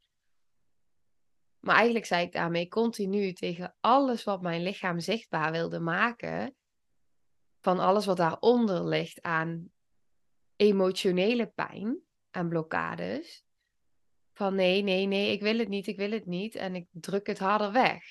Maar 1.60 1.76
eigenlijk 1.76 2.06
zei 2.06 2.26
ik 2.26 2.32
daarmee 2.32 2.68
continu 2.68 3.34
tegen 3.34 3.76
alles 3.80 4.24
wat 4.24 4.42
mijn 4.42 4.62
lichaam 4.62 5.00
zichtbaar 5.00 5.52
wilde 5.52 5.80
maken. 5.80 6.56
Van 7.62 7.80
alles 7.80 8.06
wat 8.06 8.18
daaronder 8.18 8.88
ligt 8.88 9.22
aan 9.22 9.72
emotionele 10.56 11.48
pijn 11.48 12.00
en 12.32 12.50
blokkades. 12.50 13.46
Van 14.34 14.56
nee, 14.56 14.82
nee, 14.82 15.06
nee, 15.06 15.32
ik 15.32 15.42
wil 15.42 15.58
het 15.58 15.68
niet, 15.68 15.88
ik 15.88 15.98
wil 15.98 16.12
het 16.12 16.26
niet. 16.26 16.56
En 16.56 16.76
ik 16.76 16.88
druk 16.92 17.28
het 17.28 17.40
harder 17.40 17.72
weg. 17.72 18.04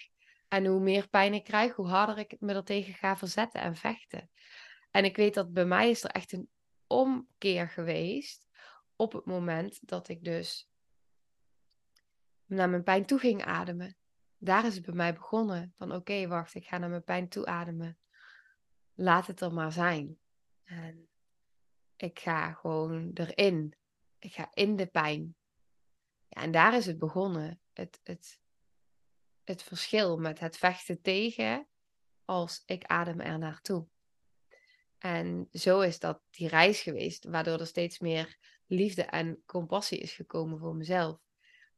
En 0.48 0.66
hoe 0.66 0.80
meer 0.80 1.08
pijn 1.08 1.34
ik 1.34 1.44
krijg, 1.44 1.74
hoe 1.74 1.88
harder 1.88 2.18
ik 2.18 2.36
me 2.40 2.54
er 2.54 2.64
tegen 2.64 2.94
ga 2.94 3.16
verzetten 3.16 3.60
en 3.60 3.76
vechten. 3.76 4.30
En 4.90 5.04
ik 5.04 5.16
weet 5.16 5.34
dat 5.34 5.52
bij 5.52 5.64
mij 5.64 5.90
is 5.90 6.04
er 6.04 6.10
echt 6.10 6.32
een 6.32 6.48
omkeer 6.86 7.68
geweest 7.68 8.46
op 8.96 9.12
het 9.12 9.24
moment 9.24 9.88
dat 9.88 10.08
ik 10.08 10.24
dus 10.24 10.70
naar 12.46 12.70
mijn 12.70 12.82
pijn 12.82 13.06
toe 13.06 13.18
ging 13.18 13.44
ademen. 13.44 13.96
Daar 14.36 14.66
is 14.66 14.74
het 14.74 14.84
bij 14.84 14.94
mij 14.94 15.14
begonnen. 15.14 15.72
Van 15.76 15.94
oké, 15.94 16.26
wacht, 16.26 16.54
ik 16.54 16.66
ga 16.66 16.78
naar 16.78 16.88
mijn 16.88 17.04
pijn 17.04 17.28
toe 17.28 17.46
ademen. 17.46 17.98
Laat 18.94 19.26
het 19.26 19.40
er 19.40 19.52
maar 19.52 19.72
zijn. 19.72 20.18
En 20.64 21.08
ik 22.04 22.18
ga 22.18 22.52
gewoon 22.52 23.11
erin. 23.14 23.75
Ik 24.18 24.32
ga 24.32 24.50
in 24.54 24.76
de 24.76 24.87
pijn. 24.87 25.37
Ja, 26.28 26.42
en 26.42 26.50
daar 26.50 26.75
is 26.75 26.87
het 26.87 26.99
begonnen. 26.99 27.61
Het, 27.73 28.00
het, 28.02 28.40
het 29.44 29.62
verschil 29.62 30.18
met 30.18 30.38
het 30.38 30.56
vechten 30.56 31.02
tegen 31.02 31.66
als 32.25 32.62
ik 32.66 32.84
adem 32.84 33.20
er 33.20 33.38
naartoe. 33.38 33.87
En 34.99 35.49
zo 35.52 35.80
is 35.80 35.99
dat 35.99 36.20
die 36.30 36.49
reis 36.49 36.80
geweest, 36.80 37.25
waardoor 37.25 37.61
er 37.61 37.66
steeds 37.66 37.99
meer 37.99 38.38
liefde 38.66 39.02
en 39.02 39.42
compassie 39.46 39.99
is 39.99 40.12
gekomen 40.12 40.58
voor 40.58 40.75
mezelf. 40.75 41.18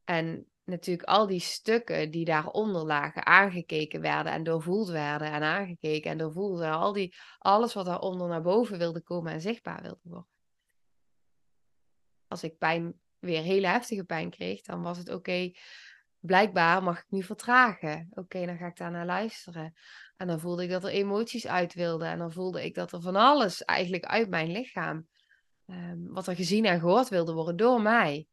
En 0.05 0.51
natuurlijk 0.67 1.09
al 1.09 1.27
die 1.27 1.41
stukken 1.41 2.11
die 2.11 2.25
daaronder 2.25 2.85
lagen, 2.85 3.27
aangekeken 3.27 4.01
werden 4.01 4.33
en 4.33 4.43
doorvoeld 4.43 4.89
werden 4.89 5.33
en 5.33 5.43
aangekeken 5.43 6.11
en 6.11 6.19
doorvoeld 6.19 6.59
werden. 6.59 6.79
Al 6.79 6.93
die, 6.93 7.15
alles 7.39 7.75
wat 7.75 7.85
daaronder 7.85 8.29
naar 8.29 8.43
boven 8.43 8.79
wilde 8.79 9.01
komen 9.01 9.33
en 9.33 9.41
zichtbaar 9.41 9.83
wilde 9.83 10.01
worden. 10.03 10.29
Als 12.29 12.43
ik 12.43 12.59
pijn, 12.59 13.01
weer 13.19 13.43
hele 13.43 13.67
heftige 13.67 14.05
pijn 14.05 14.31
kreeg, 14.31 14.63
dan 14.63 14.83
was 14.83 14.99
het 14.99 15.09
oké, 15.09 15.53
blijkbaar 16.19 16.83
mag 16.83 16.99
ik 16.99 17.07
nu 17.09 17.23
vertragen. 17.23 18.09
Oké, 18.11 18.47
dan 18.47 18.57
ga 18.57 18.67
ik 18.67 18.77
daar 18.77 18.91
naar 18.91 19.07
luisteren. 19.07 19.75
En 20.17 20.27
dan 20.27 20.41
voelde 20.41 20.63
ik 20.63 20.71
dat 20.71 20.85
er 20.85 20.91
emoties 20.91 21.47
uit 21.47 21.75
wilden. 21.75 22.09
En 22.09 22.19
dan 22.19 22.33
voelde 22.33 22.65
ik 22.65 22.75
dat 22.75 22.93
er 22.93 23.01
van 23.01 23.17
alles 23.17 23.65
eigenlijk 23.65 24.05
uit 24.05 24.29
mijn 24.29 24.51
lichaam, 24.51 25.09
um, 25.67 26.13
wat 26.13 26.27
er 26.27 26.37
gezien 26.37 26.65
en 26.65 26.81
gehoord 26.81 27.09
wilde 27.09 27.33
worden 27.33 27.57
door 27.57 27.83
mij. 27.83 28.27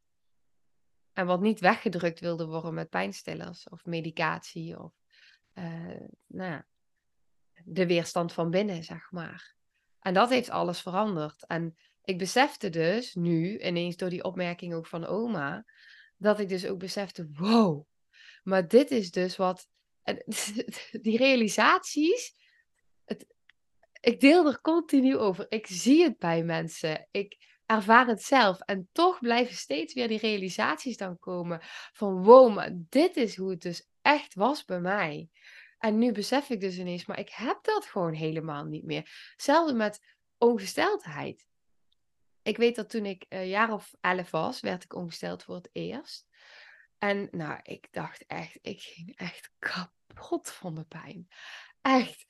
En 1.14 1.26
wat 1.26 1.42
niet 1.42 1.60
weggedrukt 1.60 2.20
wilde 2.20 2.46
worden 2.46 2.74
met 2.74 2.90
pijnstillers 2.90 3.70
of 3.70 3.86
medicatie 3.86 4.80
of 4.80 4.94
uh, 5.54 6.00
nou 6.28 6.52
ja, 6.52 6.66
de 7.64 7.88
weerstand 7.88 8.34
van 8.34 8.50
binnen, 8.50 8.84
zeg 8.84 9.12
maar. 9.12 9.56
En 10.00 10.14
dat 10.14 10.30
heeft 10.30 10.50
alles 10.50 10.82
veranderd. 10.82 11.46
En 11.46 11.78
ik 12.04 12.18
besefte 12.18 12.70
dus 12.70 13.14
nu, 13.14 13.60
ineens 13.60 13.96
door 13.96 14.10
die 14.10 14.24
opmerking 14.24 14.74
ook 14.74 14.88
van 14.88 15.06
oma, 15.06 15.66
dat 16.18 16.40
ik 16.40 16.50
dus 16.50 16.66
ook 16.66 16.80
besefte, 16.80 17.30
wow, 17.34 17.86
maar 18.44 18.68
dit 18.68 18.92
is 18.92 19.12
dus 19.12 19.36
wat, 19.36 19.68
die 21.02 21.18
realisaties, 21.18 22.36
het, 23.06 23.26
ik 24.00 24.20
deel 24.20 24.48
er 24.48 24.62
continu 24.62 25.18
over. 25.18 25.46
Ik 25.50 25.68
zie 25.68 26.04
het 26.04 26.18
bij 26.18 26.44
mensen. 26.44 27.08
Ik 27.12 27.53
ervaar 27.66 28.08
het 28.08 28.24
zelf. 28.24 28.60
En 28.60 28.90
toch 28.92 29.20
blijven 29.20 29.56
steeds 29.56 29.94
weer 29.94 30.08
die 30.08 30.20
realisaties 30.20 30.98
dan 30.98 31.20
komen 31.20 31.60
van 31.94 32.24
wow, 32.24 32.54
maar 32.54 32.72
dit 32.74 33.16
is 33.16 33.36
hoe 33.36 33.50
het 33.50 33.62
dus 33.62 33.88
echt 34.02 34.34
was 34.34 34.66
bij 34.66 34.80
mij. 34.80 35.30
En 35.78 35.98
nu 35.98 36.12
besef 36.12 36.50
ik 36.50 36.60
dus 36.60 36.78
ineens, 36.78 37.06
maar 37.06 37.20
ik 37.20 37.30
heb 37.30 37.60
dat 37.62 37.86
gewoon 37.86 38.14
helemaal 38.14 38.66
niet 38.66 38.84
meer. 38.84 39.32
Hetzelfde 39.32 39.74
met 39.74 40.16
ongesteldheid. 40.38 41.48
Ik 42.42 42.58
weet 42.58 42.76
dat 42.76 42.90
toen 42.90 43.06
ik 43.06 43.26
een 43.30 43.48
jaar 43.48 43.74
of 43.74 43.94
elf 44.02 44.32
was, 44.32 44.60
werd 44.60 44.84
ik 44.84 44.96
ongesteld 44.96 45.44
voor 45.44 45.56
het 45.56 45.70
eerst. 45.72 46.28
En 46.98 47.28
nou, 47.32 47.60
ik 47.64 47.88
dacht 47.92 48.26
echt, 48.26 48.60
ik 48.62 48.82
ging 48.82 49.18
echt 49.18 49.52
kapot 49.60 50.52
van 50.52 50.76
de 50.76 50.84
pijn. 50.84 51.28
Echt. 51.82 52.26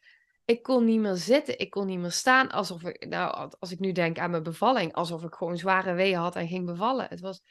Ik 0.45 0.63
kon 0.63 0.85
niet 0.85 0.99
meer 0.99 1.15
zitten, 1.15 1.59
ik 1.59 1.69
kon 1.69 1.85
niet 1.85 1.99
meer 1.99 2.11
staan. 2.11 2.51
Alsof 2.51 2.83
ik, 2.83 3.07
nou, 3.07 3.51
als 3.59 3.71
ik 3.71 3.79
nu 3.79 3.91
denk 3.91 4.19
aan 4.19 4.31
mijn 4.31 4.43
bevalling, 4.43 4.93
alsof 4.93 5.23
ik 5.23 5.33
gewoon 5.33 5.57
zware 5.57 5.93
weeën 5.93 6.17
had 6.17 6.35
en 6.35 6.47
ging 6.47 6.65
bevallen. 6.65 7.07
Het 7.09 7.19
was 7.19 7.41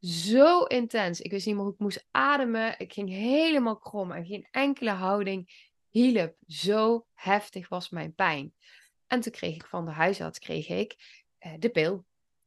zo 0.00 0.62
intens. 0.62 1.20
Ik 1.20 1.30
wist 1.30 1.46
niet 1.46 1.54
meer 1.54 1.64
hoe 1.64 1.72
ik 1.72 1.78
moest 1.78 2.06
ademen. 2.10 2.78
Ik 2.78 2.92
ging 2.92 3.08
helemaal 3.08 3.78
krom 3.78 4.12
en 4.12 4.26
geen 4.26 4.48
enkele 4.50 4.90
houding 4.90 5.70
hielp. 5.88 6.34
Zo 6.46 7.06
heftig 7.14 7.68
was 7.68 7.90
mijn 7.90 8.14
pijn. 8.14 8.54
En 9.06 9.20
toen 9.20 9.32
kreeg 9.32 9.54
ik 9.54 9.66
van 9.66 9.84
de 9.84 9.90
huisarts 9.90 10.38
kreeg 10.38 10.68
ik, 10.68 10.96
eh, 11.38 11.52
de 11.58 11.68
pil. 11.68 12.04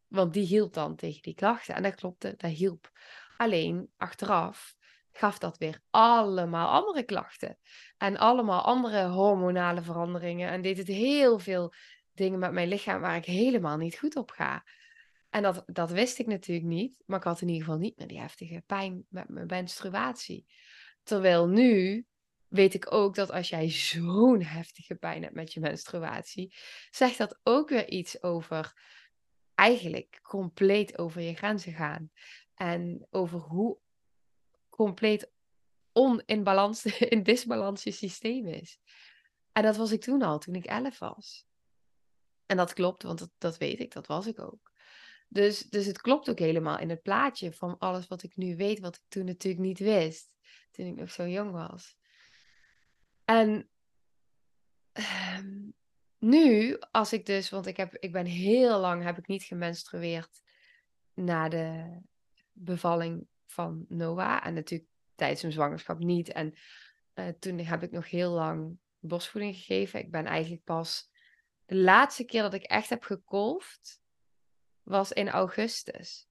Want 0.07 0.33
die 0.33 0.45
hielp 0.45 0.73
dan 0.73 0.95
tegen 0.95 1.21
die 1.21 1.35
klachten. 1.35 1.75
En 1.75 1.83
dat 1.83 1.95
klopte, 1.95 2.33
dat 2.37 2.51
hielp. 2.51 2.91
Alleen 3.37 3.89
achteraf 3.97 4.75
gaf 5.11 5.37
dat 5.37 5.57
weer 5.57 5.81
allemaal 5.89 6.69
andere 6.69 7.03
klachten. 7.03 7.57
En 7.97 8.17
allemaal 8.17 8.61
andere 8.61 9.07
hormonale 9.07 9.81
veranderingen. 9.81 10.49
En 10.49 10.61
deed 10.61 10.77
het 10.77 10.87
heel 10.87 11.39
veel 11.39 11.73
dingen 12.13 12.39
met 12.39 12.51
mijn 12.51 12.67
lichaam 12.67 13.01
waar 13.01 13.15
ik 13.15 13.25
helemaal 13.25 13.77
niet 13.77 13.97
goed 13.97 14.15
op 14.15 14.31
ga. 14.31 14.63
En 15.29 15.41
dat, 15.41 15.63
dat 15.65 15.91
wist 15.91 16.19
ik 16.19 16.27
natuurlijk 16.27 16.67
niet. 16.67 17.03
Maar 17.05 17.17
ik 17.17 17.23
had 17.23 17.41
in 17.41 17.47
ieder 17.47 17.63
geval 17.63 17.79
niet 17.79 17.97
meer 17.97 18.07
die 18.07 18.19
heftige 18.19 18.63
pijn 18.65 19.05
met 19.09 19.29
mijn 19.29 19.45
menstruatie. 19.45 20.45
Terwijl 21.03 21.47
nu 21.47 22.05
weet 22.47 22.73
ik 22.73 22.91
ook 22.93 23.15
dat 23.15 23.31
als 23.31 23.49
jij 23.49 23.69
zo'n 23.69 24.41
heftige 24.41 24.95
pijn 24.95 25.23
hebt 25.23 25.35
met 25.35 25.53
je 25.53 25.59
menstruatie, 25.59 26.55
zegt 26.89 27.17
dat 27.17 27.39
ook 27.43 27.69
weer 27.69 27.89
iets 27.89 28.23
over 28.23 28.73
eigenlijk 29.55 30.19
compleet 30.21 30.97
over 30.97 31.21
je 31.21 31.35
grenzen 31.35 31.73
gaan. 31.73 32.11
En 32.55 33.07
over 33.09 33.39
hoe 33.39 33.77
compleet 34.75 35.31
on 35.91 36.21
in, 36.25 36.43
balans, 36.43 36.85
in 37.15 37.23
disbalans 37.23 37.83
je 37.83 37.91
systeem 37.91 38.47
is. 38.47 38.79
En 39.51 39.63
dat 39.63 39.75
was 39.75 39.91
ik 39.91 40.01
toen 40.01 40.21
al, 40.21 40.39
toen 40.39 40.55
ik 40.55 40.65
elf 40.65 40.99
was. 40.99 41.45
En 42.45 42.57
dat 42.57 42.73
klopt, 42.73 43.03
want 43.03 43.29
dat, 43.37 43.57
weet 43.57 43.79
ik, 43.79 43.91
dat 43.91 44.07
was 44.07 44.27
ik 44.27 44.39
ook. 44.39 44.71
Dus, 45.27 45.59
dus 45.59 45.85
het 45.85 46.01
klopt 46.01 46.29
ook 46.29 46.39
helemaal 46.39 46.79
in 46.79 46.89
het 46.89 47.01
plaatje 47.01 47.53
van 47.53 47.77
alles 47.77 48.07
wat 48.07 48.23
ik 48.23 48.35
nu 48.35 48.55
weet, 48.55 48.79
wat 48.79 48.95
ik 48.95 49.01
toen 49.07 49.25
natuurlijk 49.25 49.63
niet 49.63 49.79
wist, 49.79 50.35
toen 50.71 50.85
ik 50.85 50.95
nog 50.95 51.11
zo 51.11 51.27
jong 51.27 51.51
was. 51.51 51.97
En 53.25 53.69
ehm, 54.91 55.69
nu, 56.17 56.77
als 56.91 57.13
ik 57.13 57.25
dus, 57.25 57.49
want 57.49 57.65
ik, 57.65 57.77
heb, 57.77 57.95
ik 57.95 58.11
ben 58.11 58.25
heel 58.25 58.79
lang 58.79 59.03
heb 59.03 59.17
ik 59.17 59.27
niet 59.27 59.43
gemenstrueerd 59.43 60.41
na 61.13 61.49
de 61.49 61.97
bevalling 62.51 63.27
van 63.51 63.85
Noah. 63.87 64.45
En 64.45 64.53
natuurlijk 64.53 64.89
tijdens 65.15 65.41
mijn 65.41 65.53
zwangerschap 65.53 65.99
niet. 65.99 66.31
En 66.31 66.53
uh, 67.15 67.27
toen 67.27 67.59
heb 67.59 67.83
ik 67.83 67.91
nog 67.91 68.09
heel 68.09 68.31
lang 68.31 68.77
borstvoeding 68.99 69.55
gegeven. 69.55 69.99
Ik 69.99 70.11
ben 70.11 70.25
eigenlijk 70.25 70.63
pas 70.63 71.09
de 71.65 71.75
laatste 71.75 72.23
keer 72.23 72.41
dat 72.41 72.53
ik 72.53 72.63
echt 72.63 72.89
heb 72.89 73.03
gekolfd, 73.03 74.01
was 74.83 75.11
in 75.11 75.29
augustus. 75.29 76.27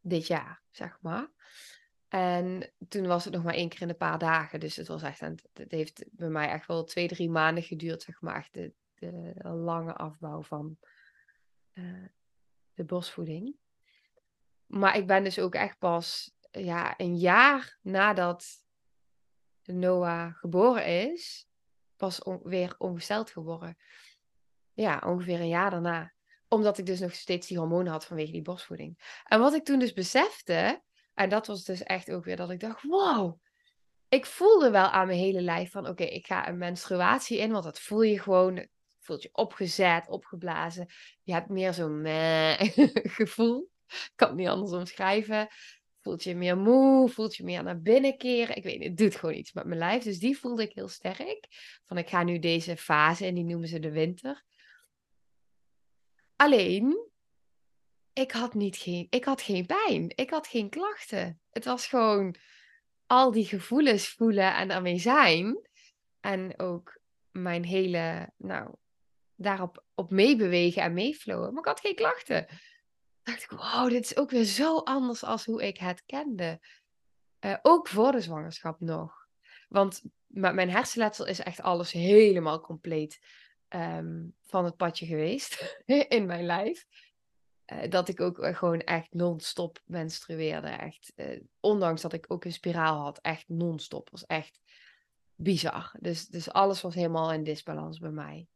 Dit 0.00 0.26
jaar, 0.26 0.62
zeg 0.70 0.98
maar. 1.00 1.30
En 2.08 2.72
toen 2.88 3.06
was 3.06 3.24
het 3.24 3.34
nog 3.34 3.42
maar 3.42 3.54
één 3.54 3.68
keer 3.68 3.82
in 3.82 3.88
een 3.88 3.96
paar 3.96 4.18
dagen. 4.18 4.60
Dus 4.60 4.76
het 4.76 4.88
was 4.88 5.02
echt, 5.02 5.20
het 5.20 5.70
heeft 5.70 6.04
bij 6.10 6.28
mij 6.28 6.48
echt 6.48 6.66
wel 6.66 6.84
twee, 6.84 7.08
drie 7.08 7.30
maanden 7.30 7.62
geduurd, 7.62 8.02
zeg 8.02 8.20
maar. 8.20 8.48
De, 8.52 8.72
de, 8.94 9.34
lange 9.42 9.92
afbouw 9.92 10.42
van 10.42 10.78
uh, 11.72 12.04
de 12.74 12.84
bosvoeding. 12.84 13.56
Maar 14.68 14.96
ik 14.96 15.06
ben 15.06 15.24
dus 15.24 15.38
ook 15.38 15.54
echt 15.54 15.78
pas 15.78 16.32
ja, 16.50 16.94
een 16.96 17.16
jaar 17.16 17.78
nadat 17.82 18.46
Noah 19.64 20.34
geboren 20.34 21.12
is, 21.12 21.48
pas 21.96 22.20
weer 22.42 22.74
ongesteld 22.78 23.30
geworden. 23.30 23.78
Ja, 24.72 25.02
ongeveer 25.06 25.40
een 25.40 25.48
jaar 25.48 25.70
daarna. 25.70 26.12
Omdat 26.48 26.78
ik 26.78 26.86
dus 26.86 27.00
nog 27.00 27.14
steeds 27.14 27.46
die 27.46 27.58
hormonen 27.58 27.92
had 27.92 28.04
vanwege 28.04 28.32
die 28.32 28.42
borstvoeding. 28.42 29.20
En 29.24 29.40
wat 29.40 29.54
ik 29.54 29.64
toen 29.64 29.78
dus 29.78 29.92
besefte, 29.92 30.82
en 31.14 31.28
dat 31.28 31.46
was 31.46 31.64
dus 31.64 31.82
echt 31.82 32.10
ook 32.10 32.24
weer 32.24 32.36
dat 32.36 32.50
ik 32.50 32.60
dacht, 32.60 32.82
wow. 32.82 33.40
Ik 34.08 34.26
voelde 34.26 34.70
wel 34.70 34.88
aan 34.88 35.06
mijn 35.06 35.18
hele 35.18 35.40
lijf 35.40 35.70
van, 35.70 35.88
oké, 35.88 36.04
ik 36.04 36.26
ga 36.26 36.48
een 36.48 36.58
menstruatie 36.58 37.38
in, 37.38 37.52
want 37.52 37.64
dat 37.64 37.80
voel 37.80 38.02
je 38.02 38.20
gewoon, 38.20 38.68
voelt 39.00 39.22
je 39.22 39.28
opgezet, 39.32 40.08
opgeblazen. 40.08 40.86
Je 41.22 41.32
hebt 41.32 41.48
meer 41.48 41.72
zo'n 41.74 42.06
gevoel. 43.18 43.70
Ik 43.88 44.12
kan 44.16 44.28
het 44.28 44.36
niet 44.36 44.48
anders 44.48 44.72
omschrijven. 44.72 45.48
Voelt 46.00 46.22
je 46.22 46.34
meer 46.34 46.56
moe, 46.56 47.08
voelt 47.08 47.36
je 47.36 47.44
meer 47.44 47.62
naar 47.62 47.80
binnen 47.80 48.16
keren. 48.16 48.56
Ik 48.56 48.62
weet 48.62 48.78
niet, 48.78 48.88
het 48.88 48.96
doet 48.96 49.16
gewoon 49.16 49.34
iets 49.34 49.52
met 49.52 49.64
mijn 49.64 49.78
lijf. 49.78 50.02
Dus 50.02 50.18
die 50.18 50.38
voelde 50.38 50.62
ik 50.62 50.72
heel 50.72 50.88
sterk. 50.88 51.46
Van 51.84 51.98
ik 51.98 52.08
ga 52.08 52.22
nu 52.22 52.38
deze 52.38 52.76
fase, 52.76 53.26
en 53.26 53.34
die 53.34 53.44
noemen 53.44 53.68
ze 53.68 53.78
de 53.78 53.90
winter. 53.90 54.44
Alleen, 56.36 57.08
ik 58.12 58.30
had, 58.30 58.54
niet 58.54 58.76
geen, 58.76 59.06
ik 59.10 59.24
had 59.24 59.42
geen 59.42 59.66
pijn. 59.66 60.12
Ik 60.14 60.30
had 60.30 60.46
geen 60.46 60.68
klachten. 60.68 61.40
Het 61.50 61.64
was 61.64 61.86
gewoon 61.86 62.34
al 63.06 63.32
die 63.32 63.44
gevoelens 63.44 64.08
voelen 64.08 64.54
en 64.54 64.70
ermee 64.70 64.98
zijn. 64.98 65.68
En 66.20 66.58
ook 66.58 67.00
mijn 67.30 67.64
hele, 67.64 68.32
nou, 68.36 68.74
daarop 69.34 69.84
op 69.94 70.10
meebewegen 70.10 70.82
en 70.82 70.92
meeflowen. 70.92 71.52
Maar 71.52 71.62
ik 71.62 71.68
had 71.68 71.80
geen 71.80 71.94
klachten. 71.94 72.46
Dacht 73.28 73.42
ik, 73.42 73.50
wow, 73.50 73.88
dit 73.88 74.04
is 74.04 74.16
ook 74.16 74.30
weer 74.30 74.44
zo 74.44 74.78
anders 74.78 75.24
als 75.24 75.44
hoe 75.44 75.66
ik 75.66 75.78
het 75.78 76.02
kende. 76.06 76.60
Uh, 77.40 77.56
ook 77.62 77.88
voor 77.88 78.12
de 78.12 78.20
zwangerschap 78.20 78.80
nog. 78.80 79.26
Want 79.68 80.02
mijn 80.26 80.70
hersenletsel 80.70 81.26
is 81.26 81.38
echt 81.38 81.60
alles 81.60 81.92
helemaal 81.92 82.60
compleet 82.60 83.20
um, 83.68 84.34
van 84.42 84.64
het 84.64 84.76
padje 84.76 85.06
geweest 85.06 85.82
in 86.16 86.26
mijn 86.26 86.44
lijf. 86.44 86.86
Uh, 87.72 87.90
dat 87.90 88.08
ik 88.08 88.20
ook 88.20 88.56
gewoon 88.56 88.80
echt 88.80 89.14
non-stop 89.14 89.80
menstrueerde. 89.84 90.68
Echt, 90.68 91.14
ondanks 91.60 92.02
dat 92.02 92.12
ik 92.12 92.24
ook 92.28 92.44
een 92.44 92.52
spiraal 92.52 93.00
had, 93.00 93.18
echt 93.18 93.48
non-stop. 93.48 94.10
was 94.10 94.26
echt 94.26 94.60
bizar. 95.34 95.94
Dus, 96.00 96.26
dus 96.26 96.50
alles 96.50 96.80
was 96.80 96.94
helemaal 96.94 97.32
in 97.32 97.44
disbalans 97.44 97.98
bij 97.98 98.10
mij. 98.10 98.46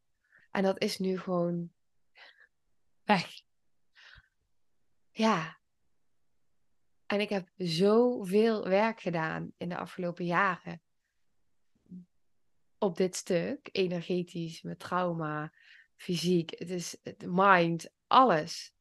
En 0.50 0.62
dat 0.62 0.80
is 0.80 0.98
nu 0.98 1.18
gewoon 1.18 1.72
weg. 3.04 3.42
Ja. 5.12 5.60
En 7.06 7.20
ik 7.20 7.28
heb 7.28 7.48
zoveel 7.56 8.68
werk 8.68 9.00
gedaan 9.00 9.52
in 9.56 9.68
de 9.68 9.76
afgelopen 9.76 10.24
jaren. 10.24 10.82
Op 12.78 12.96
dit 12.96 13.16
stuk, 13.16 13.68
energetisch, 13.72 14.62
met 14.62 14.78
trauma, 14.78 15.52
fysiek, 15.96 16.58
het 16.58 16.70
is 16.70 16.96
het 17.02 17.24
mind, 17.26 17.90
alles. 18.06 18.72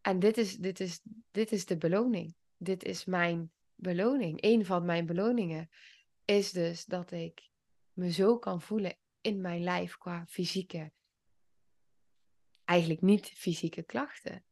En 0.00 0.18
dit 0.18 0.36
is, 0.38 0.56
dit, 0.56 0.80
is, 0.80 1.00
dit 1.30 1.52
is 1.52 1.66
de 1.66 1.76
beloning. 1.76 2.34
Dit 2.56 2.84
is 2.84 3.04
mijn 3.04 3.52
beloning. 3.74 4.42
Een 4.42 4.66
van 4.66 4.84
mijn 4.84 5.06
beloningen 5.06 5.70
is 6.24 6.50
dus 6.50 6.84
dat 6.84 7.10
ik 7.10 7.50
me 7.92 8.12
zo 8.12 8.38
kan 8.38 8.62
voelen 8.62 8.96
in 9.20 9.40
mijn 9.40 9.62
lijf 9.62 9.96
qua 9.96 10.26
fysieke, 10.26 10.92
eigenlijk 12.64 13.00
niet 13.00 13.26
fysieke 13.26 13.82
klachten. 13.82 14.44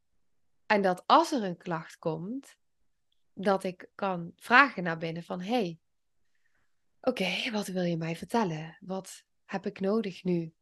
En 0.66 0.82
dat 0.82 1.02
als 1.06 1.32
er 1.32 1.42
een 1.42 1.56
klacht 1.56 1.98
komt, 1.98 2.56
dat 3.32 3.64
ik 3.64 3.88
kan 3.94 4.32
vragen 4.36 4.82
naar 4.82 4.98
binnen 4.98 5.22
van 5.22 5.40
hey, 5.40 5.78
oké, 7.00 7.50
wat 7.50 7.66
wil 7.66 7.82
je 7.82 7.96
mij 7.96 8.16
vertellen? 8.16 8.76
Wat 8.80 9.24
heb 9.44 9.66
ik 9.66 9.80
nodig 9.80 10.24
nu? 10.24 10.54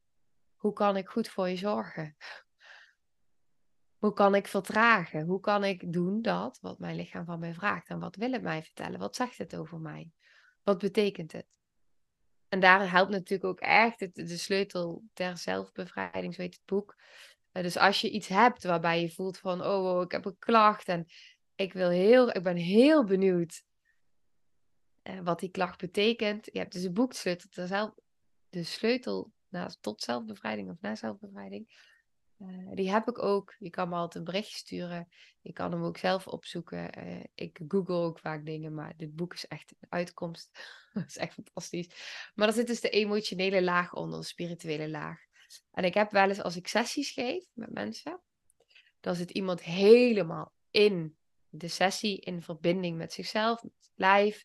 Hoe 0.56 0.72
kan 0.72 0.96
ik 0.96 1.08
goed 1.08 1.28
voor 1.28 1.48
je 1.48 1.56
zorgen? 1.56 2.16
Hoe 3.98 4.12
kan 4.12 4.34
ik 4.34 4.46
vertragen? 4.46 5.26
Hoe 5.26 5.40
kan 5.40 5.64
ik 5.64 5.92
doen 5.92 6.22
dat 6.22 6.58
wat 6.60 6.78
mijn 6.78 6.96
lichaam 6.96 7.24
van 7.24 7.38
mij 7.38 7.54
vraagt? 7.54 7.88
En 7.88 7.98
wat 7.98 8.16
wil 8.16 8.32
het 8.32 8.42
mij 8.42 8.62
vertellen? 8.62 8.98
Wat 8.98 9.16
zegt 9.16 9.38
het 9.38 9.56
over 9.56 9.78
mij? 9.78 10.10
Wat 10.62 10.78
betekent 10.78 11.32
het? 11.32 11.46
En 12.48 12.60
daar 12.60 12.90
helpt 12.90 13.10
natuurlijk 13.10 13.44
ook 13.44 13.60
echt 13.60 14.14
de 14.14 14.36
sleutel 14.36 15.04
ter 15.12 15.38
zelfbevrijding, 15.38 16.34
zo 16.34 16.42
heet 16.42 16.54
het 16.54 16.64
boek. 16.64 16.96
Eh, 17.54 17.62
dus 17.62 17.76
als 17.76 18.00
je 18.00 18.10
iets 18.10 18.28
hebt 18.28 18.64
waarbij 18.64 19.00
je 19.00 19.10
voelt 19.10 19.38
van, 19.38 19.64
oh, 19.64 20.02
ik 20.02 20.12
heb 20.12 20.24
een 20.24 20.38
klacht 20.38 20.88
en 20.88 21.06
ik, 21.54 21.72
wil 21.72 21.88
heel, 21.88 22.30
ik 22.30 22.42
ben 22.42 22.56
heel 22.56 23.04
benieuwd 23.04 23.62
uh, 25.02 25.20
wat 25.20 25.40
die 25.40 25.50
klacht 25.50 25.78
betekent. 25.78 26.48
Je 26.52 26.58
hebt 26.58 26.72
dus 26.72 26.82
een 26.82 26.92
boek, 26.92 27.12
sleutel, 27.12 27.94
de 28.48 28.62
sleutel 28.62 29.32
tot 29.80 30.02
zelfbevrijding 30.02 30.70
of 30.70 30.80
naar 30.80 30.96
zelfbevrijding. 30.96 31.92
Uh, 32.38 32.74
die 32.74 32.90
heb 32.90 33.08
ik 33.08 33.22
ook. 33.22 33.54
Je 33.58 33.70
kan 33.70 33.88
me 33.88 33.94
altijd 33.94 34.14
een 34.14 34.32
berichtje 34.32 34.56
sturen. 34.56 35.08
Je 35.40 35.52
kan 35.52 35.72
hem 35.72 35.82
ook 35.82 35.98
zelf 35.98 36.26
opzoeken. 36.26 36.90
ik 37.34 37.60
google 37.68 37.94
ook 37.94 38.18
vaak 38.18 38.44
dingen, 38.46 38.74
maar 38.74 38.96
dit 38.96 39.14
boek 39.14 39.34
is 39.34 39.46
echt 39.46 39.74
een 39.80 39.90
uitkomst. 39.90 40.50
dat 40.92 41.06
is 41.06 41.16
echt 41.16 41.34
fantastisch. 41.34 41.88
Maar 42.34 42.48
er 42.48 42.54
zit 42.54 42.66
dus 42.66 42.80
de 42.80 42.90
emotionele 42.90 43.62
laag 43.62 43.92
onder, 43.92 44.20
de 44.20 44.26
spirituele 44.26 44.88
laag. 44.88 45.20
En 45.72 45.84
ik 45.84 45.94
heb 45.94 46.10
wel 46.10 46.28
eens 46.28 46.42
als 46.42 46.56
ik 46.56 46.68
sessies 46.68 47.10
geef 47.10 47.44
met 47.52 47.72
mensen, 47.72 48.20
dan 49.00 49.14
zit 49.14 49.30
iemand 49.30 49.62
helemaal 49.62 50.52
in 50.70 51.16
de 51.48 51.68
sessie, 51.68 52.20
in 52.20 52.42
verbinding 52.42 52.96
met 52.96 53.12
zichzelf, 53.12 53.62
met 53.62 53.72
het 53.80 53.92
lijf. 53.94 54.44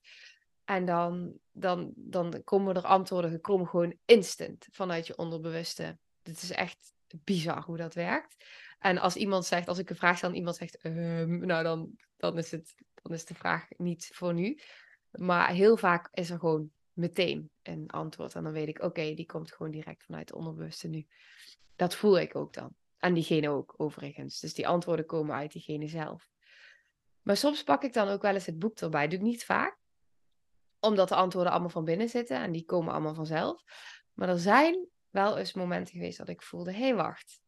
En 0.66 0.86
dan, 0.86 1.34
dan, 1.52 1.94
dan 1.96 2.44
komen 2.44 2.76
er 2.76 2.86
antwoorden 2.86 3.32
gekomen 3.32 3.68
gewoon 3.68 3.98
instant 4.06 4.68
vanuit 4.72 5.08
je 5.08 5.18
onderbewuste. 5.18 5.98
Het 6.24 6.42
is 6.42 6.52
echt 6.52 6.94
bizar 7.24 7.64
hoe 7.64 7.78
dat 7.78 7.94
werkt. 7.94 8.46
En 8.80 8.98
als 8.98 9.16
iemand 9.16 9.46
zegt, 9.46 9.68
als 9.68 9.78
ik 9.78 9.90
een 9.90 9.96
vraag 9.96 10.18
stel 10.18 10.30
en 10.30 10.36
iemand 10.36 10.56
zegt, 10.56 10.78
ehm, 10.78 11.46
nou 11.46 11.64
dan, 11.64 11.98
dan, 12.18 12.38
is 12.38 12.52
het, 12.52 12.76
dan 12.94 13.14
is 13.14 13.26
de 13.26 13.36
vraag 13.36 13.68
niet 13.78 14.10
voor 14.14 14.34
nu. 14.34 14.60
Maar 15.12 15.50
heel 15.50 15.78
vaak 15.78 16.10
is 16.12 16.30
er 16.30 16.40
gewoon 16.40 16.72
meteen 16.94 17.50
een 17.62 17.90
antwoord. 17.90 18.36
En 18.36 18.44
dan 18.44 18.52
weet 18.52 18.68
ik, 18.68 18.82
oké, 18.82 19.14
die 19.14 19.26
komt 19.26 19.52
gewoon 19.52 19.72
direct 19.72 20.04
vanuit 20.04 20.28
de 20.28 20.36
onderbewuste 20.36 20.88
nu. 20.88 21.08
Dat 21.76 21.96
voel 21.96 22.20
ik 22.20 22.36
ook 22.36 22.54
dan. 22.54 22.76
En 22.98 23.14
diegene 23.14 23.50
ook, 23.50 23.74
overigens. 23.78 24.40
Dus 24.40 24.54
die 24.54 24.68
antwoorden 24.68 25.06
komen 25.06 25.36
uit 25.36 25.52
diegene 25.52 25.88
zelf. 25.88 26.30
Maar 27.22 27.38
soms 27.38 27.64
pak 27.64 27.84
ik 27.84 27.94
dan 27.94 28.08
ook 28.08 28.22
wel 28.22 28.34
eens 28.34 28.46
het 28.46 28.60
boek 28.60 28.80
erbij. 28.80 29.08
Doe 29.08 29.18
ik 29.18 29.26
niet 29.26 29.46
vaak. 29.46 29.78
Omdat 30.80 31.10
de 31.10 31.16
antwoorden 31.16 31.52
allemaal 31.52 31.70
van 31.70 31.84
binnen 31.84 32.10
zitten. 32.10 32.38
En 32.38 32.52
die 32.52 32.66
komen 32.66 32.94
allemaal 32.94 33.14
vanzelf. 33.14 33.64
Maar 34.14 34.30
er 34.30 34.40
zijn 34.40 34.88
wel 35.10 35.38
eens 35.38 35.54
momenten 35.54 35.94
geweest 35.94 36.18
dat 36.18 36.30
ik 36.30 36.42
voelde, 36.42 36.72
hé, 36.72 36.80
hey, 36.80 36.96
wacht. 36.96 37.42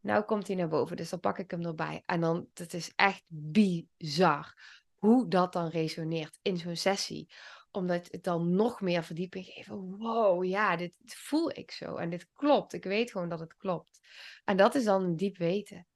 Nou 0.00 0.24
komt 0.24 0.46
hij 0.46 0.56
naar 0.56 0.68
boven, 0.68 0.96
dus 0.96 1.10
dan 1.10 1.20
pak 1.20 1.38
ik 1.38 1.50
hem 1.50 1.64
erbij. 1.64 2.02
En 2.06 2.20
dan, 2.20 2.48
het 2.54 2.74
is 2.74 2.92
echt 2.94 3.24
bizar 3.26 4.54
hoe 4.94 5.28
dat 5.28 5.52
dan 5.52 5.68
resoneert 5.68 6.38
in 6.42 6.56
zo'n 6.56 6.76
sessie 6.76 7.32
omdat 7.76 8.08
het 8.10 8.24
dan 8.24 8.54
nog 8.54 8.80
meer 8.80 9.04
verdieping 9.04 9.44
geeft. 9.44 9.68
Wow, 9.68 10.44
ja, 10.44 10.76
dit 10.76 10.92
voel 11.04 11.50
ik 11.50 11.70
zo. 11.70 11.96
En 11.96 12.10
dit 12.10 12.26
klopt. 12.32 12.72
Ik 12.72 12.84
weet 12.84 13.10
gewoon 13.10 13.28
dat 13.28 13.40
het 13.40 13.56
klopt. 13.56 14.00
En 14.44 14.56
dat 14.56 14.74
is 14.74 14.84
dan 14.84 15.02
een 15.02 15.16
diep 15.16 15.36
weten. 15.36 15.86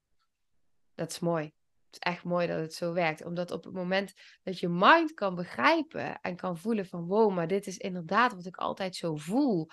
Dat 0.95 1.11
is 1.11 1.19
mooi. 1.19 1.43
Het 1.43 1.93
is 1.93 2.11
echt 2.11 2.23
mooi 2.23 2.47
dat 2.47 2.59
het 2.59 2.73
zo 2.73 2.93
werkt. 2.93 3.25
Omdat 3.25 3.51
op 3.51 3.63
het 3.63 3.73
moment 3.73 4.13
dat 4.43 4.59
je 4.59 4.69
mind 4.69 5.13
kan 5.13 5.35
begrijpen 5.35 6.21
en 6.21 6.35
kan 6.35 6.57
voelen 6.57 6.85
van 6.85 7.05
wow, 7.05 7.33
maar 7.33 7.47
dit 7.47 7.67
is 7.67 7.77
inderdaad 7.77 8.33
wat 8.33 8.45
ik 8.45 8.55
altijd 8.55 8.95
zo 8.95 9.15
voel. 9.15 9.67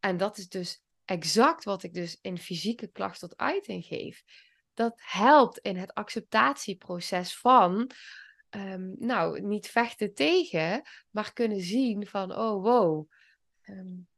En 0.00 0.16
dat 0.16 0.38
is 0.38 0.48
dus 0.48 0.82
exact 1.04 1.64
wat 1.64 1.82
ik 1.82 1.94
dus 1.94 2.18
in 2.20 2.38
fysieke 2.38 2.86
klacht 2.86 3.18
tot 3.18 3.36
uiting 3.36 3.84
geef. 3.84 4.22
Dat 4.74 4.92
helpt 4.96 5.58
in 5.58 5.76
het 5.76 5.94
acceptatieproces 5.94 7.36
van 7.36 7.90
um, 8.50 8.94
nou, 8.98 9.40
niet 9.40 9.68
vechten 9.68 10.14
tegen, 10.14 10.82
maar 11.10 11.32
kunnen 11.32 11.60
zien 11.60 12.06
van, 12.06 12.36
oh 12.36 12.62
wow, 12.62 13.10
um, 13.68 14.08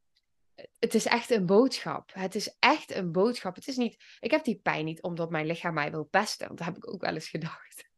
het 0.79 0.95
is 0.95 1.07
echt 1.07 1.31
een 1.31 1.47
boodschap. 1.47 2.11
Het 2.15 2.35
is 2.35 2.57
echt 2.59 2.95
een 2.95 3.13
boodschap. 3.13 3.55
Het 3.55 3.69
is 3.69 3.77
niet, 3.77 3.97
ik 4.21 4.31
heb 4.31 4.45
die 4.45 4.61
pijn 4.63 4.85
niet 4.85 5.03
omdat 5.03 5.31
mijn 5.31 5.47
lichaam 5.47 5.75
mij 5.75 5.91
wil 5.91 6.05
pesten. 6.05 6.49
Dat 6.49 6.67
heb 6.67 6.77
ik 6.77 6.93
ook 6.93 7.01
wel 7.01 7.15
eens 7.15 7.29
gedacht. 7.29 7.89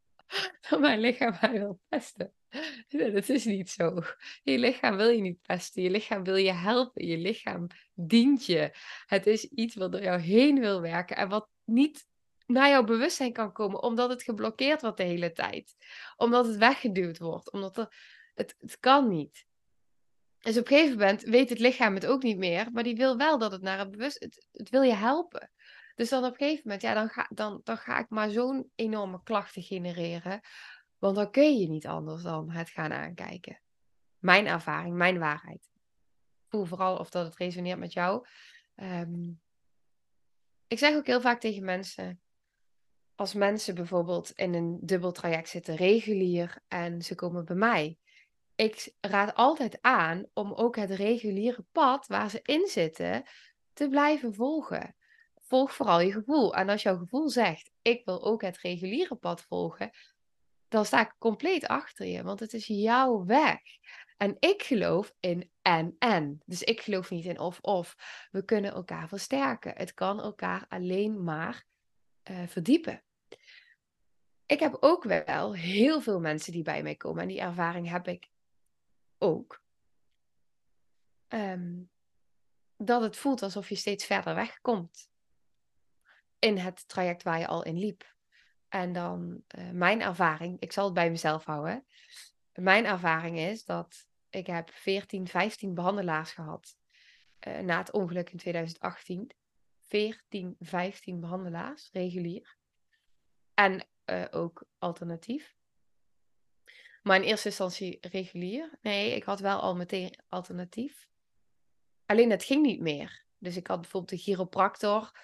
dat 0.68 0.80
mijn 0.80 1.00
lichaam 1.00 1.36
mij 1.40 1.52
wil 1.52 1.80
pesten. 1.88 2.34
Dat 2.88 3.28
is 3.28 3.44
niet 3.44 3.70
zo. 3.70 3.98
Je 4.42 4.58
lichaam 4.58 4.96
wil 4.96 5.08
je 5.08 5.20
niet 5.20 5.40
pesten. 5.42 5.82
Je 5.82 5.90
lichaam 5.90 6.24
wil 6.24 6.36
je 6.36 6.52
helpen. 6.52 7.06
Je 7.06 7.16
lichaam 7.16 7.66
dient 7.94 8.46
je. 8.46 8.70
Het 9.06 9.26
is 9.26 9.44
iets 9.44 9.74
wat 9.74 9.92
door 9.92 10.02
jou 10.02 10.20
heen 10.20 10.60
wil 10.60 10.80
werken 10.80 11.16
en 11.16 11.28
wat 11.28 11.48
niet 11.64 12.06
naar 12.50 12.68
jouw 12.68 12.84
bewustzijn 12.84 13.32
kan 13.32 13.52
komen, 13.52 13.82
omdat 13.82 14.10
het 14.10 14.22
geblokkeerd 14.22 14.80
wordt 14.80 14.96
de 14.96 15.02
hele 15.02 15.32
tijd. 15.32 15.76
Omdat 16.16 16.46
het 16.46 16.56
weggeduwd 16.56 17.18
wordt. 17.18 17.52
Omdat 17.52 17.76
het, 18.34 18.54
het 18.58 18.78
kan 18.80 19.08
niet. 19.08 19.46
Dus 20.38 20.58
op 20.58 20.62
een 20.62 20.76
gegeven 20.76 20.98
moment 20.98 21.22
weet 21.22 21.48
het 21.48 21.58
lichaam 21.58 21.94
het 21.94 22.06
ook 22.06 22.22
niet 22.22 22.38
meer, 22.38 22.72
maar 22.72 22.82
die 22.82 22.96
wil 22.96 23.16
wel 23.16 23.38
dat 23.38 23.52
het 23.52 23.62
naar 23.62 23.78
het 23.78 23.90
bewust... 23.90 24.20
Het, 24.20 24.46
het 24.52 24.70
wil 24.70 24.82
je 24.82 24.94
helpen. 24.94 25.50
Dus 25.94 26.08
dan 26.08 26.24
op 26.24 26.30
een 26.30 26.36
gegeven 26.36 26.62
moment, 26.64 26.82
ja, 26.82 26.94
dan 26.94 27.08
ga, 27.08 27.26
dan, 27.34 27.60
dan 27.64 27.76
ga 27.76 27.98
ik 27.98 28.08
maar 28.08 28.30
zo'n 28.30 28.70
enorme 28.74 29.22
klachten 29.22 29.62
genereren. 29.62 30.40
Want 30.98 31.16
dan 31.16 31.30
kun 31.30 31.58
je 31.58 31.68
niet 31.68 31.86
anders 31.86 32.22
dan 32.22 32.50
het 32.50 32.70
gaan 32.70 32.92
aankijken. 32.92 33.60
Mijn 34.18 34.46
ervaring, 34.46 34.94
mijn 34.94 35.18
waarheid. 35.18 35.70
Voel 36.48 36.64
vooral 36.64 36.96
of 36.96 37.10
dat 37.10 37.26
het 37.26 37.36
resoneert 37.36 37.78
met 37.78 37.92
jou. 37.92 38.26
Ehm, 38.74 39.30
ik 40.66 40.78
zeg 40.78 40.96
ook 40.96 41.06
heel 41.06 41.20
vaak 41.20 41.40
tegen 41.40 41.64
mensen, 41.64 42.20
als 43.20 43.34
mensen 43.34 43.74
bijvoorbeeld 43.74 44.30
in 44.30 44.54
een 44.54 44.78
dubbel 44.82 45.12
traject 45.12 45.48
zitten, 45.48 45.76
regulier, 45.76 46.62
en 46.68 47.02
ze 47.02 47.14
komen 47.14 47.44
bij 47.44 47.56
mij. 47.56 47.98
Ik 48.54 48.94
raad 49.00 49.34
altijd 49.34 49.78
aan 49.80 50.26
om 50.32 50.52
ook 50.52 50.76
het 50.76 50.90
reguliere 50.90 51.64
pad 51.72 52.06
waar 52.06 52.30
ze 52.30 52.40
in 52.42 52.66
zitten 52.66 53.22
te 53.72 53.88
blijven 53.88 54.34
volgen. 54.34 54.96
Volg 55.40 55.74
vooral 55.74 56.00
je 56.00 56.12
gevoel. 56.12 56.54
En 56.54 56.68
als 56.68 56.82
jouw 56.82 56.96
gevoel 56.96 57.28
zegt, 57.28 57.70
ik 57.82 58.04
wil 58.04 58.24
ook 58.24 58.42
het 58.42 58.58
reguliere 58.58 59.14
pad 59.14 59.42
volgen, 59.42 59.90
dan 60.68 60.84
sta 60.84 61.00
ik 61.00 61.14
compleet 61.18 61.66
achter 61.66 62.06
je, 62.06 62.22
want 62.22 62.40
het 62.40 62.52
is 62.52 62.66
jouw 62.66 63.24
weg. 63.24 63.60
En 64.16 64.36
ik 64.38 64.62
geloof 64.62 65.12
in 65.20 65.50
en-en. 65.62 66.42
Dus 66.46 66.62
ik 66.62 66.80
geloof 66.80 67.10
niet 67.10 67.24
in 67.24 67.38
of-of. 67.38 67.96
We 68.30 68.44
kunnen 68.44 68.72
elkaar 68.72 69.08
versterken. 69.08 69.72
Het 69.76 69.94
kan 69.94 70.20
elkaar 70.20 70.64
alleen 70.68 71.24
maar 71.24 71.64
uh, 72.30 72.46
verdiepen. 72.46 73.02
Ik 74.50 74.60
heb 74.60 74.76
ook 74.80 75.04
wel 75.04 75.54
heel 75.54 76.00
veel 76.00 76.20
mensen 76.20 76.52
die 76.52 76.62
bij 76.62 76.82
mij 76.82 76.94
komen. 76.94 77.22
En 77.22 77.28
die 77.28 77.40
ervaring 77.40 77.88
heb 77.88 78.08
ik 78.08 78.30
ook. 79.18 79.62
Um, 81.28 81.90
dat 82.76 83.02
het 83.02 83.16
voelt 83.16 83.42
alsof 83.42 83.68
je 83.68 83.74
steeds 83.74 84.04
verder 84.04 84.34
wegkomt. 84.34 85.10
In 86.38 86.58
het 86.58 86.88
traject 86.88 87.22
waar 87.22 87.38
je 87.38 87.46
al 87.46 87.64
in 87.64 87.78
liep. 87.78 88.14
En 88.68 88.92
dan 88.92 89.42
uh, 89.58 89.70
mijn 89.70 90.00
ervaring, 90.02 90.60
ik 90.60 90.72
zal 90.72 90.84
het 90.84 90.94
bij 90.94 91.10
mezelf 91.10 91.44
houden. 91.44 91.86
Mijn 92.52 92.84
ervaring 92.84 93.38
is 93.38 93.64
dat 93.64 94.08
ik 94.30 94.46
heb 94.46 94.70
14, 94.70 95.26
15 95.26 95.74
behandelaars 95.74 96.32
gehad 96.32 96.76
uh, 97.48 97.58
na 97.58 97.78
het 97.78 97.92
ongeluk 97.92 98.30
in 98.30 98.38
2018. 98.38 99.30
14, 99.80 100.56
15 100.60 101.20
behandelaars, 101.20 101.88
regulier. 101.92 102.56
En 103.54 103.88
uh, 104.10 104.24
ook 104.30 104.64
alternatief. 104.78 105.54
Maar 107.02 107.16
in 107.16 107.22
eerste 107.22 107.48
instantie 107.48 107.98
regulier. 108.00 108.78
Nee, 108.82 109.14
ik 109.14 109.22
had 109.22 109.40
wel 109.40 109.60
al 109.60 109.76
meteen 109.76 110.18
alternatief. 110.28 111.08
Alleen 112.06 112.30
het 112.30 112.44
ging 112.44 112.62
niet 112.62 112.80
meer. 112.80 113.24
Dus 113.38 113.56
ik 113.56 113.66
had 113.66 113.80
bijvoorbeeld 113.80 114.12
de 114.12 114.18
chiropractor. 114.18 115.18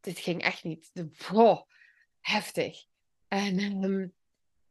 Dit 0.00 0.18
ging 0.18 0.42
echt 0.42 0.64
niet. 0.64 0.90
De, 0.92 1.10
wow, 1.28 1.68
heftig. 2.20 2.84
En 3.28 3.58
um, 3.58 4.14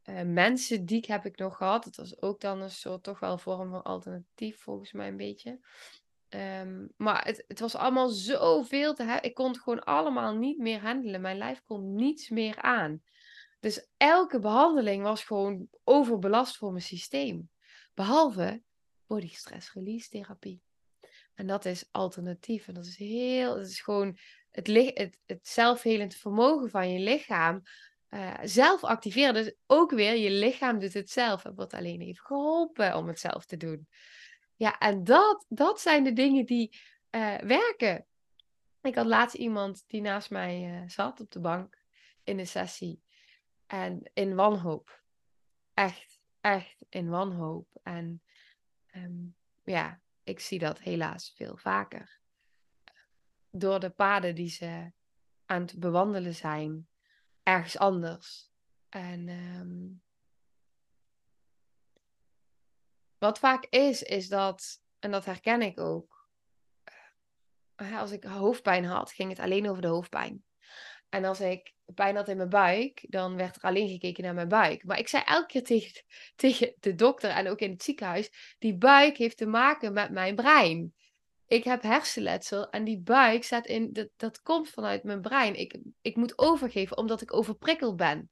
uh, 0.03 0.21
mensen 0.21 0.85
die 0.85 1.03
heb 1.07 1.25
ik 1.25 1.37
nog 1.37 1.57
gehad. 1.57 1.83
Dat 1.83 1.95
was 1.95 2.21
ook 2.21 2.41
dan 2.41 2.61
een 2.61 2.71
soort 2.71 3.03
toch 3.03 3.19
wel 3.19 3.37
vorm 3.37 3.69
van 3.69 3.83
alternatief 3.83 4.59
volgens 4.59 4.91
mij 4.91 5.07
een 5.07 5.17
beetje. 5.17 5.59
Um, 6.29 6.93
maar 6.97 7.25
het, 7.25 7.43
het, 7.47 7.59
was 7.59 7.75
allemaal 7.75 8.09
zoveel 8.09 8.93
te 8.93 9.03
hebben. 9.03 9.29
Ik 9.29 9.35
kon 9.35 9.47
het 9.47 9.59
gewoon 9.59 9.83
allemaal 9.83 10.35
niet 10.35 10.57
meer 10.57 10.79
handelen. 10.79 11.21
Mijn 11.21 11.37
lijf 11.37 11.63
kon 11.65 11.95
niets 11.95 12.29
meer 12.29 12.61
aan. 12.61 13.01
Dus 13.59 13.87
elke 13.97 14.39
behandeling 14.39 15.03
was 15.03 15.23
gewoon 15.23 15.67
overbelast 15.83 16.57
voor 16.57 16.71
mijn 16.71 16.83
systeem. 16.83 17.49
Behalve 17.93 18.61
body 19.07 19.33
stress 19.33 19.73
release 19.73 20.09
therapie. 20.09 20.61
En 21.33 21.47
dat 21.47 21.65
is 21.65 21.87
alternatief. 21.91 22.67
En 22.67 22.73
dat 22.73 22.85
is 22.85 22.97
heel, 22.97 23.55
dat 23.55 23.67
is 23.67 23.81
gewoon 23.81 24.17
het, 24.51 24.67
het, 25.25 25.47
zelfhelend 25.47 26.15
vermogen 26.15 26.69
van 26.69 26.91
je 26.91 26.99
lichaam 26.99 27.61
uh, 28.09 28.33
zelf 28.43 28.83
activeren. 28.83 29.33
Dus 29.33 29.53
ook 29.67 29.91
weer, 29.91 30.15
je 30.15 30.31
lichaam 30.31 30.79
doet 30.79 30.93
het 30.93 31.09
zelf 31.09 31.45
en 31.45 31.55
wordt 31.55 31.73
alleen 31.73 32.01
even 32.01 32.25
geholpen 32.25 32.95
om 32.95 33.07
het 33.07 33.19
zelf 33.19 33.45
te 33.45 33.57
doen. 33.57 33.87
Ja, 34.55 34.77
en 34.77 35.03
dat, 35.03 35.45
dat 35.49 35.81
zijn 35.81 36.03
de 36.03 36.13
dingen 36.13 36.45
die 36.45 36.77
uh, 37.11 37.37
werken. 37.37 38.05
Ik 38.81 38.95
had 38.95 39.05
laatst 39.05 39.35
iemand 39.35 39.83
die 39.87 40.01
naast 40.01 40.29
mij 40.29 40.81
uh, 40.81 40.89
zat 40.89 41.19
op 41.19 41.31
de 41.31 41.39
bank 41.39 41.83
in 42.23 42.39
een 42.39 42.47
sessie. 42.47 43.01
En 43.69 44.11
in 44.13 44.35
wanhoop. 44.35 45.03
Echt, 45.73 46.21
echt 46.41 46.85
in 46.89 47.09
wanhoop. 47.09 47.79
En 47.83 48.23
um, 48.95 49.35
ja, 49.63 50.01
ik 50.23 50.39
zie 50.39 50.59
dat 50.59 50.79
helaas 50.79 51.33
veel 51.35 51.57
vaker. 51.57 52.19
Door 53.49 53.79
de 53.79 53.89
paden 53.89 54.35
die 54.35 54.49
ze 54.49 54.91
aan 55.45 55.61
het 55.61 55.79
bewandelen 55.79 56.35
zijn, 56.35 56.87
ergens 57.43 57.77
anders. 57.77 58.51
En 58.89 59.27
um, 59.29 60.01
wat 63.17 63.39
vaak 63.39 63.65
is, 63.65 64.03
is 64.03 64.27
dat, 64.27 64.83
en 64.99 65.11
dat 65.11 65.25
herken 65.25 65.61
ik 65.61 65.79
ook, 65.79 66.29
eh, 67.75 67.99
als 67.99 68.11
ik 68.11 68.23
hoofdpijn 68.23 68.85
had, 68.85 69.11
ging 69.11 69.29
het 69.29 69.39
alleen 69.39 69.69
over 69.69 69.81
de 69.81 69.87
hoofdpijn. 69.87 70.43
En 71.09 71.25
als 71.25 71.39
ik 71.39 71.73
pijn 71.95 72.15
had 72.15 72.27
in 72.27 72.37
mijn 72.37 72.49
buik, 72.49 73.05
dan 73.07 73.35
werd 73.35 73.55
er 73.55 73.61
alleen 73.61 73.89
gekeken 73.89 74.23
naar 74.23 74.33
mijn 74.33 74.47
buik. 74.47 74.83
Maar 74.85 74.99
ik 74.99 75.07
zei 75.07 75.23
elke 75.25 75.47
keer 75.47 75.63
tegen, 75.63 76.03
tegen 76.35 76.73
de 76.79 76.95
dokter 76.95 77.29
en 77.29 77.47
ook 77.47 77.59
in 77.59 77.71
het 77.71 77.83
ziekenhuis: 77.83 78.55
die 78.59 78.77
buik 78.77 79.17
heeft 79.17 79.37
te 79.37 79.45
maken 79.45 79.93
met 79.93 80.11
mijn 80.11 80.35
brein. 80.35 80.93
Ik 81.47 81.63
heb 81.63 81.81
hersenletsel 81.81 82.69
en 82.69 82.83
die 82.83 82.99
buik 82.99 83.43
staat 83.43 83.65
in, 83.65 83.93
dat, 83.93 84.07
dat 84.17 84.41
komt 84.41 84.69
vanuit 84.69 85.03
mijn 85.03 85.21
brein. 85.21 85.55
Ik, 85.55 85.79
ik 86.01 86.15
moet 86.15 86.37
overgeven 86.37 86.97
omdat 86.97 87.21
ik 87.21 87.33
overprikkeld 87.33 87.95
ben. 87.95 88.29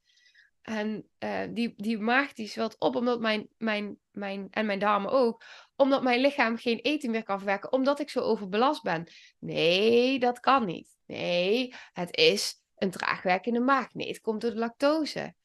En 0.61 1.07
uh, 1.19 1.41
die, 1.49 1.73
die 1.77 1.97
maag 1.97 2.33
die 2.33 2.47
zwelt 2.47 2.75
op 2.79 2.95
omdat 2.95 3.19
mijn, 3.19 3.47
mijn, 3.57 3.97
mijn, 4.11 4.47
en 4.51 4.65
mijn 4.65 4.79
darmen 4.79 5.11
ook, 5.11 5.43
omdat 5.75 6.03
mijn 6.03 6.21
lichaam 6.21 6.57
geen 6.57 6.79
eten 6.79 7.11
meer 7.11 7.23
kan 7.23 7.37
verwerken, 7.37 7.71
omdat 7.71 7.99
ik 7.99 8.09
zo 8.09 8.19
overbelast 8.19 8.83
ben. 8.83 9.07
Nee, 9.39 10.19
dat 10.19 10.39
kan 10.39 10.65
niet. 10.65 10.97
Nee, 11.05 11.73
het 11.93 12.17
is 12.17 12.61
een 12.77 12.91
traagwerkende 12.91 13.59
maag. 13.59 13.93
Nee, 13.93 14.07
het 14.07 14.21
komt 14.21 14.41
door 14.41 14.51
de 14.51 14.57
lactose. 14.57 15.35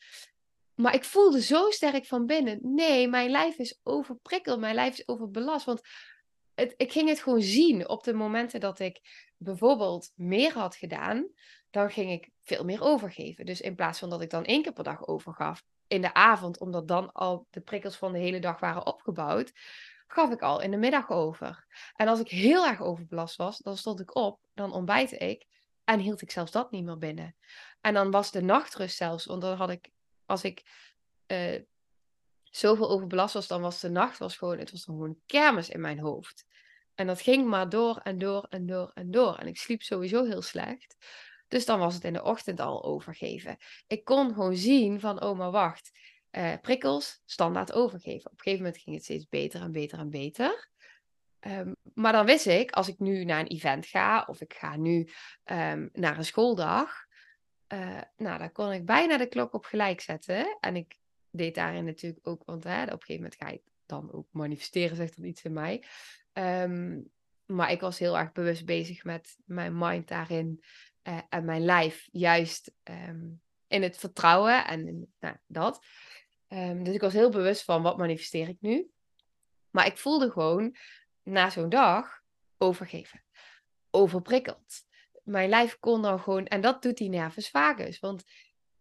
Maar 0.75 0.95
ik 0.95 1.05
voelde 1.05 1.43
zo 1.43 1.71
sterk 1.71 2.07
van 2.07 2.27
binnen. 2.27 2.59
Nee, 2.63 3.09
mijn 3.09 3.31
lijf 3.31 3.59
is 3.59 3.81
overprikkeld. 3.83 4.61
Mijn 4.61 4.75
lijf 4.75 4.93
is 4.93 5.09
overbelast. 5.09 5.67
Want 5.67 5.81
het, 6.55 6.75
ik 6.77 6.93
ging 6.93 7.09
het 7.09 7.23
gewoon 7.23 7.43
zien 7.43 7.89
op 7.89 8.05
de 8.05 8.13
momenten 8.13 8.61
dat 8.61 8.79
ik 8.79 9.01
bijvoorbeeld 9.37 10.13
meer 10.15 10.53
had 10.53 10.77
gedaan. 10.77 11.29
Dan 11.71 11.91
ging 11.91 12.11
ik 12.11 12.31
veel 12.43 12.65
meer 12.65 12.83
overgeven. 12.83 13.47
Dus 13.47 13.61
in 13.61 13.75
plaats 13.75 13.99
van 13.99 14.11
dat 14.11 14.21
ik 14.21 14.31
dan 14.31 14.45
één 14.45 14.63
keer 14.63 14.73
per 14.73 14.85
dag 14.85 15.07
overgaf 15.07 15.63
in 15.87 16.03
de 16.03 16.15
avond, 16.15 16.59
omdat 16.59 16.89
dan 16.89 17.13
al 17.13 17.47
de 17.51 17.61
prikkels 17.61 17.97
van 17.97 18.13
de 18.13 18.19
hele 18.19 18.41
dag 18.41 18.61
waren 18.61 18.87
opgebouwd, 18.87 19.53
gaf 20.07 20.31
ik 20.31 20.43
al 20.43 20.61
in 20.61 20.71
de 20.71 20.77
middag 20.77 21.11
over. 21.11 21.67
En 21.97 22.09
als 22.09 22.21
ik 22.21 22.29
heel 22.29 22.67
erg 22.67 22.81
overbelast 22.81 23.37
was, 23.37 23.59
dan 23.59 23.77
stond 23.77 24.01
ik 24.01 24.17
op, 24.17 24.41
dan 24.55 24.73
ontbijtte 24.73 25.17
ik 25.17 25.47
en 25.93 25.99
hield 25.99 26.23
ik 26.23 26.31
zelfs 26.31 26.53
dat 26.53 26.71
niet 26.71 26.85
meer 26.85 26.99
binnen. 26.99 27.37
En 27.81 27.95
dan 27.95 28.11
was 28.11 28.31
de 28.31 28.43
nachtrust 28.43 28.97
zelfs, 28.97 29.25
want 29.25 29.43
dan 29.43 29.57
had 29.57 29.71
ik, 29.71 29.91
als 30.27 30.45
ik 30.45 30.63
uh, 31.27 31.61
zoveel 32.43 32.91
overbelast 32.91 33.35
was, 33.35 33.47
dan 33.47 33.61
was 33.61 33.81
de 33.81 33.91
nacht 33.91 34.19
was 34.19 34.37
gewoon, 34.37 34.59
het 34.59 34.71
was 34.71 34.85
gewoon 34.85 35.19
kermis 35.27 35.69
in 35.69 35.81
mijn 35.81 35.99
hoofd. 35.99 36.47
En 36.95 37.07
dat 37.07 37.21
ging 37.21 37.47
maar 37.47 37.69
door 37.69 37.97
en 37.97 38.19
door 38.19 38.47
en 38.51 38.67
door 38.67 38.91
en 38.95 39.11
door. 39.11 39.37
En 39.37 39.47
ik 39.47 39.57
sliep 39.57 39.83
sowieso 39.83 40.25
heel 40.25 40.43
slecht. 40.43 40.97
Dus 41.49 41.65
dan 41.65 41.79
was 41.79 41.95
het 41.95 42.05
in 42.05 42.13
de 42.13 42.23
ochtend 42.23 42.61
al 42.61 42.85
overgeven. 42.85 43.57
Ik 43.87 44.05
kon 44.05 44.29
gewoon 44.29 44.57
zien 44.57 45.01
van, 45.01 45.23
oh 45.23 45.39
maar 45.39 45.51
wacht, 45.51 45.91
uh, 46.31 46.55
prikkels, 46.61 47.23
standaard 47.25 47.73
overgeven. 47.73 48.31
Op 48.31 48.39
een 48.39 48.43
gegeven 48.43 48.65
moment 48.65 48.83
ging 48.83 48.97
het 48.97 49.05
steeds 49.05 49.29
beter 49.29 49.61
en 49.61 49.73
beter 49.73 49.99
en 49.99 50.11
beter. 50.11 50.71
Um, 51.47 51.77
maar 51.95 52.13
dan 52.13 52.27
wist 52.27 52.47
ik, 52.47 52.71
als 52.71 52.89
ik 52.89 52.99
nu 52.99 53.25
naar 53.25 53.41
een 53.41 53.47
event 53.47 53.87
ga 53.87 54.25
of 54.29 54.41
ik 54.41 54.55
ga 54.55 54.77
nu 54.77 55.09
um, 55.45 55.89
naar 55.93 56.19
een 56.19 56.25
schooldag, 56.25 57.07
uh, 57.69 58.01
nou, 58.17 58.39
dan 58.39 58.53
kon 58.53 58.73
ik 58.73 58.85
bijna 58.85 59.17
de 59.17 59.27
klok 59.27 59.55
op 59.55 59.65
gelijk 59.65 60.01
zetten. 60.01 60.57
En 60.61 60.77
ik 60.77 60.99
deed 61.31 61.55
daarin 61.55 61.85
natuurlijk 61.85 62.27
ook, 62.27 62.43
want 62.45 62.65
hè, 62.65 62.83
op 62.83 62.91
een 62.91 63.03
gegeven 63.03 63.23
moment 63.23 63.35
ga 63.35 63.49
je 63.49 63.63
dan 63.87 64.13
ook 64.13 64.27
manifesteren, 64.31 64.97
zegt 64.97 65.17
er 65.17 65.25
iets 65.25 65.43
in 65.43 65.53
mij. 65.53 65.85
Um, 66.33 67.11
maar 67.47 67.71
ik 67.71 67.81
was 67.81 67.99
heel 67.99 68.19
erg 68.19 68.33
bewust 68.33 68.65
bezig 68.65 69.05
met 69.05 69.37
mijn 69.45 69.79
mind 69.79 70.09
daarin 70.09 70.65
uh, 71.03 71.19
en 71.29 71.45
mijn 71.45 71.65
lijf 71.65 72.09
juist 72.13 72.73
ehm, 72.83 73.29
in 73.67 73.83
het 73.83 73.97
vertrouwen 73.97 74.67
en 74.67 75.13
nou, 75.21 75.37
dat. 75.47 75.85
Dus 76.83 76.95
ik 76.95 77.01
was 77.01 77.13
heel 77.13 77.31
bewust 77.31 77.65
van 77.65 77.83
wat 77.83 77.97
manifesteer 77.97 78.49
ik 78.49 78.57
nu. 78.61 78.91
Maar 79.71 79.87
ik 79.87 79.99
voelde 79.99 80.31
gewoon 80.31 80.77
na 81.23 81.51
zo'n 81.51 81.69
dag 81.69 82.23
overgeven, 82.59 83.25
overprikkeld. 83.91 84.85
Mijn 85.25 85.49
lijf 85.49 85.79
kon 85.79 86.03
dan 86.03 86.21
gewoon, 86.21 86.47
en 86.47 86.61
dat 86.61 86.83
doet 86.83 86.97
die 86.97 87.09
nervus 87.09 87.51
vagus. 87.51 87.99
Want 87.99 88.25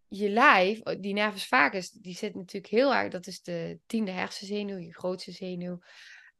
je 0.08 0.28
lijf, 0.28 0.80
die 0.80 1.12
nervus 1.12 1.46
vagus, 1.46 1.90
die 1.90 2.14
zit 2.14 2.34
natuurlijk 2.34 2.72
heel 2.72 2.94
erg, 2.94 3.10
dat 3.10 3.26
is 3.26 3.42
de 3.42 3.78
tiende 3.86 4.10
hersenzenuw, 4.10 4.78
je 4.78 4.94
grootste 4.94 5.32
zenuw. 5.32 5.78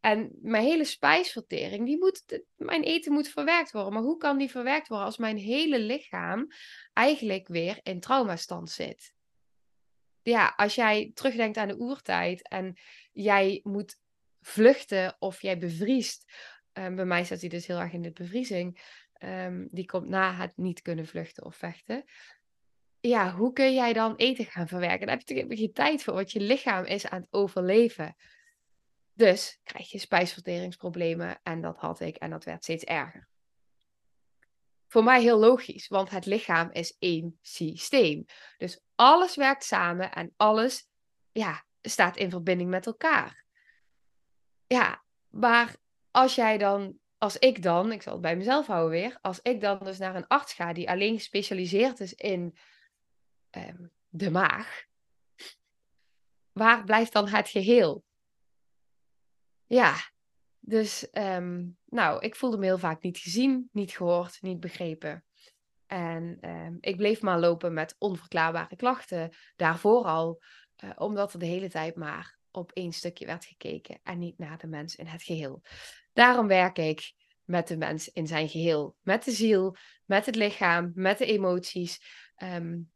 En 0.01 0.39
mijn 0.41 0.65
hele 0.65 0.85
spijsvertering, 0.85 1.87
die 1.87 1.99
moet, 1.99 2.43
mijn 2.57 2.83
eten 2.83 3.13
moet 3.13 3.29
verwerkt 3.29 3.73
worden. 3.73 3.93
Maar 3.93 4.03
hoe 4.03 4.17
kan 4.17 4.39
die 4.39 4.51
verwerkt 4.51 4.89
worden 4.89 5.07
als 5.07 5.17
mijn 5.17 5.37
hele 5.37 5.79
lichaam 5.79 6.47
eigenlijk 6.93 7.49
weer 7.49 7.81
in 7.83 8.01
traumastand 8.01 8.71
zit? 8.71 9.15
Ja, 10.23 10.53
als 10.57 10.75
jij 10.75 11.11
terugdenkt 11.15 11.57
aan 11.57 11.69
de 11.69 11.79
oertijd 11.79 12.49
en 12.49 12.79
jij 13.13 13.61
moet 13.63 14.01
vluchten 14.43 15.17
of 15.19 15.43
jij 15.43 15.59
bevriest. 15.59 16.33
Um, 16.73 16.97
bij 16.97 17.05
mij 17.05 17.25
staat 17.25 17.41
hij 17.41 17.49
dus 17.49 17.67
heel 17.67 17.79
erg 17.79 17.93
in 17.93 18.03
de 18.03 18.13
bevriezing. 18.13 18.81
Um, 19.19 19.69
die 19.71 19.85
komt 19.85 20.09
na 20.09 20.35
het 20.35 20.57
niet 20.57 20.83
kunnen 20.83 21.07
vluchten 21.07 21.45
of 21.45 21.57
vechten. 21.57 22.05
Ja, 23.01 23.35
hoe 23.35 23.53
kun 23.53 23.75
jij 23.75 23.93
dan 23.93 24.17
eten 24.17 24.45
gaan 24.45 24.69
verwerken? 24.69 25.07
Daar 25.07 25.17
heb 25.17 25.29
je 25.29 25.35
natuurlijk 25.35 25.61
geen 25.61 25.73
tijd 25.73 26.03
voor, 26.03 26.15
want 26.15 26.33
je 26.33 26.41
lichaam 26.41 26.85
is 26.85 27.07
aan 27.07 27.21
het 27.21 27.33
overleven. 27.33 28.17
Dus 29.13 29.61
krijg 29.63 29.91
je 29.91 29.99
spijsverteringsproblemen 29.99 31.41
en 31.43 31.61
dat 31.61 31.77
had 31.77 32.01
ik 32.01 32.17
en 32.17 32.31
dat 32.31 32.45
werd 32.45 32.63
steeds 32.63 32.85
erger. 32.85 33.29
Voor 34.89 35.05
mij 35.05 35.21
heel 35.21 35.39
logisch, 35.39 35.89
want 35.89 36.11
het 36.11 36.27
lichaam 36.27 36.71
is 36.71 36.97
één 36.99 37.39
systeem. 37.41 38.25
Dus 38.57 38.81
alles 38.95 39.37
werkt 39.37 39.65
samen 39.65 40.13
en 40.13 40.33
alles 40.37 40.89
ja, 41.33 41.65
staat 41.81 42.17
in 42.17 42.31
verbinding 42.31 42.71
met 42.71 42.87
elkaar. 42.87 43.42
Ja, 44.73 45.03
maar 45.31 45.77
als 46.11 46.35
jij 46.35 46.59
dan, 46.59 46.99
als 47.19 47.39
ik 47.39 47.63
dan, 47.63 47.93
ik 47.93 48.03
zal 48.03 48.13
het 48.13 48.23
bij 48.23 48.37
mezelf 48.37 48.67
houden 48.67 48.91
weer, 48.91 49.19
als 49.21 49.41
ik 49.43 49.61
dan 49.61 49.79
dus 49.79 49.99
naar 49.99 50.17
een 50.17 50.27
arts 50.27 50.53
ga 50.53 50.73
die 50.73 50.91
alleen 50.91 51.17
gespecialiseerd 51.17 52.01
is 52.01 52.15
in 52.15 52.59
um, 53.51 53.91
de 54.09 54.31
maag, 54.31 54.85
waar 56.53 56.85
blijft 56.85 57.13
dan 57.13 57.29
het 57.29 57.49
geheel? 57.49 58.05
Ja, 59.67 59.95
dus 60.59 61.09
um, 61.13 61.79
nou, 61.85 62.21
ik 62.21 62.37
voelde 62.37 62.59
me 62.59 62.65
heel 62.65 62.79
vaak 62.79 63.03
niet 63.03 63.19
gezien, 63.19 63.69
niet 63.73 63.91
gehoord, 63.91 64.43
niet 64.43 64.61
begrepen. 64.61 65.25
En 65.87 66.39
um, 66.51 66.79
ik 66.81 66.97
bleef 66.97 67.23
maar 67.23 67.41
lopen 67.41 67.73
met 67.73 67.95
onverklaarbare 67.99 68.77
klachten, 68.77 69.31
daarvoor 69.57 70.05
al, 70.05 70.43
uh, 70.85 70.91
omdat 70.95 71.33
er 71.33 71.39
de 71.39 71.47
hele 71.47 71.69
tijd 71.69 71.97
maar 71.97 72.41
op 72.53 72.73
één 72.73 72.93
stukje 72.93 73.27
werd 73.27 73.45
gekeken 73.45 73.99
en 74.03 74.19
niet 74.19 74.39
naar 74.39 74.59
de 74.59 74.67
mens 74.67 74.97
in 74.97 75.07
het 75.07 75.23
geheel. 75.23 75.63
Daarom 76.13 76.47
werk 76.47 76.79
ik 76.79 77.13
met 77.45 77.69
de 77.69 77.77
mens 77.77 78.09
in 78.09 78.27
zijn 78.27 78.49
geheel, 78.49 78.97
met 79.01 79.25
de 79.25 79.31
ziel, 79.31 79.77
met 80.05 80.27
het 80.27 80.37
lichaam, 80.37 80.93
met 80.95 81.19
de 81.19 81.27
emoties, 81.27 82.01
um, 82.43 82.93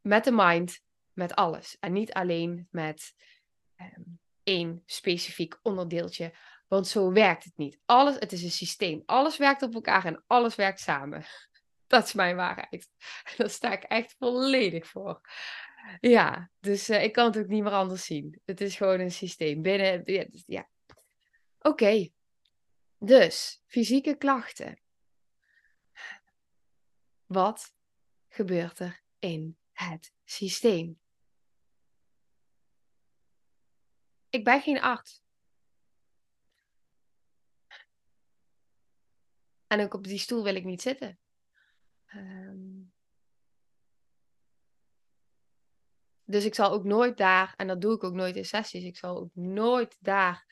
met 0.00 0.24
de 0.24 0.32
mind, 0.32 0.80
met 1.12 1.34
alles. 1.34 1.76
En 1.80 1.92
niet 1.92 2.12
alleen 2.12 2.68
met 2.70 3.14
um, 3.76 4.20
één 4.42 4.82
specifiek 4.86 5.58
onderdeeltje, 5.62 6.34
want 6.68 6.88
zo 6.88 7.12
werkt 7.12 7.44
het 7.44 7.56
niet. 7.56 7.78
Alles, 7.84 8.14
het 8.14 8.32
is 8.32 8.42
een 8.42 8.50
systeem. 8.50 9.02
Alles 9.06 9.36
werkt 9.36 9.62
op 9.62 9.74
elkaar 9.74 10.04
en 10.04 10.24
alles 10.26 10.54
werkt 10.54 10.80
samen. 10.80 11.24
Dat 11.86 12.04
is 12.04 12.12
mijn 12.12 12.36
waarheid. 12.36 12.88
Daar 13.36 13.50
sta 13.50 13.72
ik 13.72 13.82
echt 13.82 14.14
volledig 14.18 14.86
voor. 14.86 15.20
Ja, 16.00 16.50
dus 16.60 16.90
uh, 16.90 17.02
ik 17.02 17.12
kan 17.12 17.26
het 17.26 17.38
ook 17.38 17.46
niet 17.46 17.62
meer 17.62 17.72
anders 17.72 18.04
zien. 18.04 18.40
Het 18.44 18.60
is 18.60 18.76
gewoon 18.76 19.00
een 19.00 19.10
systeem 19.10 19.62
binnen. 19.62 20.02
Ja. 20.04 20.24
Dus, 20.24 20.42
ja. 20.46 20.68
Oké. 21.58 22.08
Dus, 22.98 23.62
fysieke 23.66 24.16
klachten. 24.16 24.80
Wat 27.26 27.74
gebeurt 28.28 28.78
er 28.78 29.02
in 29.18 29.58
het 29.72 30.12
systeem? 30.24 31.00
Ik 34.30 34.44
ben 34.44 34.60
geen 34.60 34.80
arts. 34.80 35.22
En 39.66 39.80
ook 39.80 39.94
op 39.94 40.04
die 40.04 40.18
stoel 40.18 40.44
wil 40.44 40.54
ik 40.54 40.64
niet 40.64 40.82
zitten. 40.82 41.18
Um, 42.14 42.92
dus 46.28 46.44
ik 46.44 46.54
zal 46.54 46.70
ook 46.70 46.84
nooit 46.84 47.16
daar, 47.16 47.54
en 47.56 47.66
dat 47.66 47.80
doe 47.80 47.94
ik 47.94 48.04
ook 48.04 48.14
nooit 48.14 48.36
in 48.36 48.44
sessies, 48.44 48.84
ik 48.84 48.96
zal 48.96 49.16
ook 49.16 49.30
nooit 49.34 49.96
daar 50.00 50.46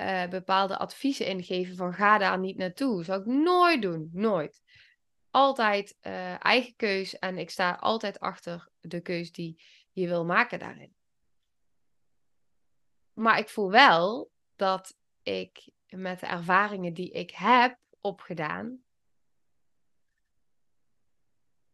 uh, 0.00 0.28
bepaalde 0.28 0.78
adviezen 0.78 1.26
ingeven 1.26 1.76
van 1.76 1.94
ga 1.94 2.18
daar 2.18 2.38
niet 2.38 2.56
naartoe. 2.56 2.96
Dat 2.96 3.04
zal 3.04 3.18
ik 3.18 3.26
nooit 3.26 3.82
doen, 3.82 4.10
nooit. 4.12 4.62
Altijd 5.30 5.96
uh, 6.02 6.44
eigen 6.44 6.76
keus 6.76 7.18
en 7.18 7.38
ik 7.38 7.50
sta 7.50 7.72
altijd 7.72 8.20
achter 8.20 8.68
de 8.80 9.00
keus 9.00 9.32
die 9.32 9.62
je 9.92 10.08
wil 10.08 10.24
maken 10.24 10.58
daarin. 10.58 10.94
Maar 13.12 13.38
ik 13.38 13.48
voel 13.48 13.70
wel 13.70 14.30
dat 14.56 14.96
ik 15.22 15.70
met 15.88 16.20
de 16.20 16.26
ervaringen 16.26 16.94
die 16.94 17.10
ik 17.10 17.30
heb 17.30 17.78
opgedaan, 18.00 18.82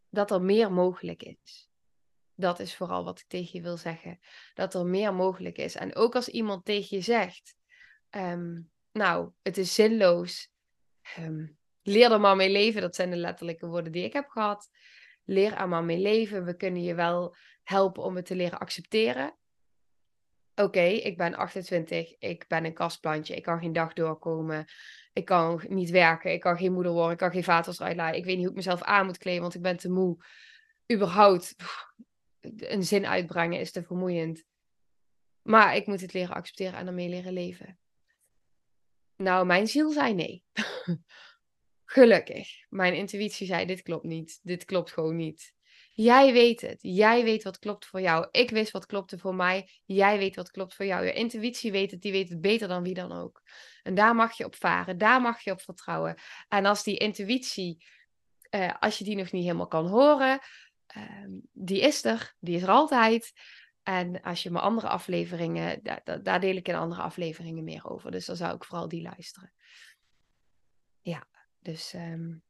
dat 0.08 0.30
er 0.30 0.42
meer 0.42 0.72
mogelijk 0.72 1.22
is. 1.22 1.68
Dat 2.38 2.61
is 2.61 2.77
vooral 2.77 3.05
wat 3.05 3.18
ik 3.18 3.29
tegen 3.29 3.51
je 3.53 3.62
wil 3.62 3.77
zeggen. 3.77 4.18
Dat 4.55 4.75
er 4.75 4.87
meer 4.87 5.14
mogelijk 5.14 5.59
is. 5.59 5.75
En 5.75 5.94
ook 5.94 6.14
als 6.14 6.29
iemand 6.29 6.64
tegen 6.64 6.96
je 6.96 7.03
zegt: 7.03 7.55
um, 8.11 8.70
Nou, 8.92 9.31
het 9.42 9.57
is 9.57 9.75
zinloos. 9.75 10.49
Um, 11.18 11.59
leer 11.83 12.12
er 12.12 12.20
maar 12.20 12.37
mee 12.37 12.51
leven. 12.51 12.81
Dat 12.81 12.94
zijn 12.94 13.11
de 13.11 13.16
letterlijke 13.16 13.66
woorden 13.66 13.92
die 13.92 14.05
ik 14.05 14.12
heb 14.12 14.29
gehad. 14.29 14.68
Leer 15.25 15.53
er 15.53 15.68
maar 15.68 15.85
mee 15.85 15.99
leven. 15.99 16.44
We 16.44 16.57
kunnen 16.57 16.83
je 16.83 16.94
wel 16.94 17.37
helpen 17.62 18.03
om 18.03 18.16
het 18.16 18.27
te 18.27 18.35
leren 18.35 18.59
accepteren. 18.59 19.37
Oké, 20.55 20.81
ik 20.81 21.16
ben 21.16 21.35
28, 21.35 22.18
ik 22.18 22.44
ben 22.49 22.64
een 22.64 22.75
kastplantje, 22.75 23.37
ik 23.37 23.42
kan 23.42 23.59
geen 23.59 23.72
dag 23.72 23.92
doorkomen, 23.92 24.64
ik 25.12 25.25
kan 25.25 25.64
niet 25.68 25.90
werken, 25.90 26.33
ik 26.33 26.40
kan 26.40 26.57
geen 26.57 26.72
moeder 26.72 26.92
worden, 26.92 27.12
ik 27.12 27.18
kan 27.18 27.31
geen 27.31 27.44
vaters 27.44 27.83
uitlaten, 27.83 28.18
ik 28.18 28.25
weet 28.25 28.35
niet 28.35 28.42
hoe 28.44 28.51
ik 28.51 28.57
mezelf 28.57 28.83
aan 28.83 29.07
moet 29.07 29.18
kleden, 29.18 29.40
want 29.40 29.55
ik 29.55 29.62
ben 29.62 29.77
te 29.77 29.90
moe. 29.90 30.25
Überhaupt, 30.92 31.57
een 32.56 32.85
zin 32.85 33.06
uitbrengen 33.06 33.61
is 33.61 33.72
te 33.72 33.82
vermoeiend. 33.82 34.44
Maar 35.42 35.76
ik 35.76 35.87
moet 35.87 36.00
het 36.00 36.12
leren 36.12 36.35
accepteren 36.35 36.78
en 36.78 36.87
ermee 36.87 37.09
leren 37.09 37.32
leven. 37.32 37.78
Nou, 39.16 39.46
mijn 39.46 39.66
ziel 39.66 39.90
zei 39.90 40.14
nee. 40.14 40.44
Gelukkig. 41.85 42.48
Mijn 42.68 42.94
intuïtie 42.94 43.46
zei: 43.46 43.66
dit 43.66 43.82
klopt 43.82 44.04
niet. 44.04 44.40
Dit 44.42 44.64
klopt 44.64 44.92
gewoon 44.92 45.16
niet. 45.16 45.54
Jij 45.92 46.32
weet 46.32 46.61
het. 46.61 46.78
Jij 46.80 47.24
weet 47.24 47.42
wat 47.42 47.59
klopt 47.59 47.87
voor 47.87 48.00
jou. 48.00 48.28
Ik 48.30 48.50
wist 48.50 48.70
wat 48.70 48.87
klopte 48.87 49.18
voor 49.18 49.35
mij. 49.35 49.68
Jij 49.85 50.18
weet 50.18 50.37
wat 50.37 50.50
klopt 50.50 50.74
voor 50.74 50.87
jou. 50.87 51.04
Je 51.04 51.12
intuïtie 51.12 51.72
weet 51.72 51.90
het. 51.90 52.00
Die 52.00 52.12
weet 52.12 52.28
het 52.28 52.40
beter 52.40 52.68
dan 52.68 52.82
wie 52.82 52.94
dan 52.94 53.12
ook. 53.12 53.42
En 53.82 53.94
daar 53.94 54.14
mag 54.14 54.37
je 54.37 54.44
op 54.44 54.54
varen. 54.54 54.98
Daar 54.98 55.20
mag 55.20 55.40
je 55.40 55.50
op 55.50 55.61
vertrouwen. 55.61 56.16
En 56.48 56.64
als 56.64 56.82
die 56.82 56.96
intuïtie, 56.96 57.85
uh, 58.50 58.74
als 58.80 58.98
je 58.98 59.04
die 59.04 59.16
nog 59.16 59.32
niet 59.32 59.44
helemaal 59.44 59.68
kan 59.68 59.87
horen, 59.87 60.40
uh, 60.96 61.40
die 61.52 61.80
is 61.80 62.04
er. 62.04 62.35
Die 62.38 62.56
is 62.56 62.62
er 62.62 62.68
altijd. 62.68 63.32
En 63.82 64.22
als 64.22 64.42
je 64.42 64.50
mijn 64.50 64.64
andere 64.64 64.88
afleveringen, 64.88 65.82
daar, 65.82 66.22
daar 66.22 66.40
deel 66.40 66.56
ik 66.56 66.68
in 66.68 66.74
andere 66.74 67.02
afleveringen 67.02 67.64
meer 67.64 67.90
over. 67.90 68.11
Dus 68.11 68.26
dan 68.26 68.37
zou 68.37 68.54
ik 68.54 68.64
vooral 68.64 68.88
die 68.88 69.02
luisteren. 69.02 69.52
Ja, 71.00 71.26
dus 71.61 71.92
um, 71.94 72.44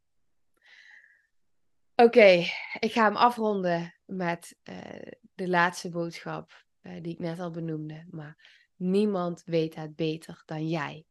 Oké, 1.99 2.45
ik 2.81 2.93
ga 2.93 3.05
hem 3.05 3.17
afronden 3.17 3.95
met 4.05 4.59
uh, 4.65 5.13
de 5.35 5.49
laatste 5.49 5.89
boodschap 5.89 6.65
uh, 6.83 6.93
die 7.03 7.13
ik 7.13 7.19
net 7.19 7.41
al 7.41 7.51
benoemde. 7.51 8.07
Maar 8.11 8.37
niemand 8.75 9.43
weet 9.45 9.75
het 9.75 9.97
beter 9.97 10.43
dan 10.47 10.69
jij. 10.69 11.07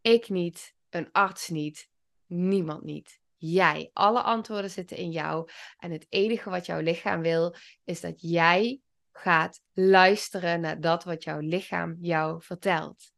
Ik 0.00 0.28
niet, 0.28 0.74
een 0.90 1.12
arts 1.12 1.48
niet, 1.48 1.90
niemand 2.26 2.82
niet. 2.82 3.20
Jij. 3.44 3.90
Alle 3.92 4.22
antwoorden 4.22 4.70
zitten 4.70 4.96
in 4.96 5.10
jou. 5.10 5.48
En 5.78 5.90
het 5.90 6.06
enige 6.08 6.50
wat 6.50 6.66
jouw 6.66 6.80
lichaam 6.80 7.20
wil, 7.20 7.54
is 7.84 8.00
dat 8.00 8.20
jij 8.20 8.80
gaat 9.12 9.60
luisteren 9.72 10.60
naar 10.60 10.80
dat 10.80 11.04
wat 11.04 11.24
jouw 11.24 11.38
lichaam 11.38 11.96
jou 12.00 12.42
vertelt. 12.42 13.12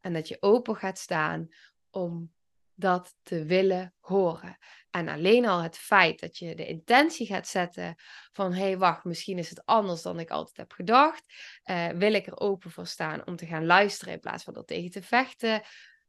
En 0.00 0.12
dat 0.12 0.28
je 0.28 0.36
open 0.40 0.76
gaat 0.76 0.98
staan 0.98 1.48
om 1.90 2.32
dat 2.74 3.14
te 3.22 3.44
willen 3.44 3.94
horen. 4.00 4.58
En 4.90 5.08
alleen 5.08 5.46
al 5.46 5.62
het 5.62 5.78
feit 5.78 6.20
dat 6.20 6.38
je 6.38 6.54
de 6.54 6.66
intentie 6.66 7.26
gaat 7.26 7.48
zetten 7.48 7.94
van 8.32 8.52
hé 8.52 8.60
hey, 8.60 8.78
wacht, 8.78 9.04
misschien 9.04 9.38
is 9.38 9.50
het 9.50 9.64
anders 9.64 10.02
dan 10.02 10.20
ik 10.20 10.30
altijd 10.30 10.56
heb 10.56 10.72
gedacht. 10.72 11.34
Uh, 11.64 11.88
wil 11.88 12.14
ik 12.14 12.26
er 12.26 12.38
open 12.38 12.70
voor 12.70 12.86
staan 12.86 13.26
om 13.26 13.36
te 13.36 13.46
gaan 13.46 13.66
luisteren 13.66 14.14
in 14.14 14.20
plaats 14.20 14.44
van 14.44 14.56
er 14.56 14.64
tegen 14.64 14.90
te 14.90 15.02
vechten. 15.02 15.62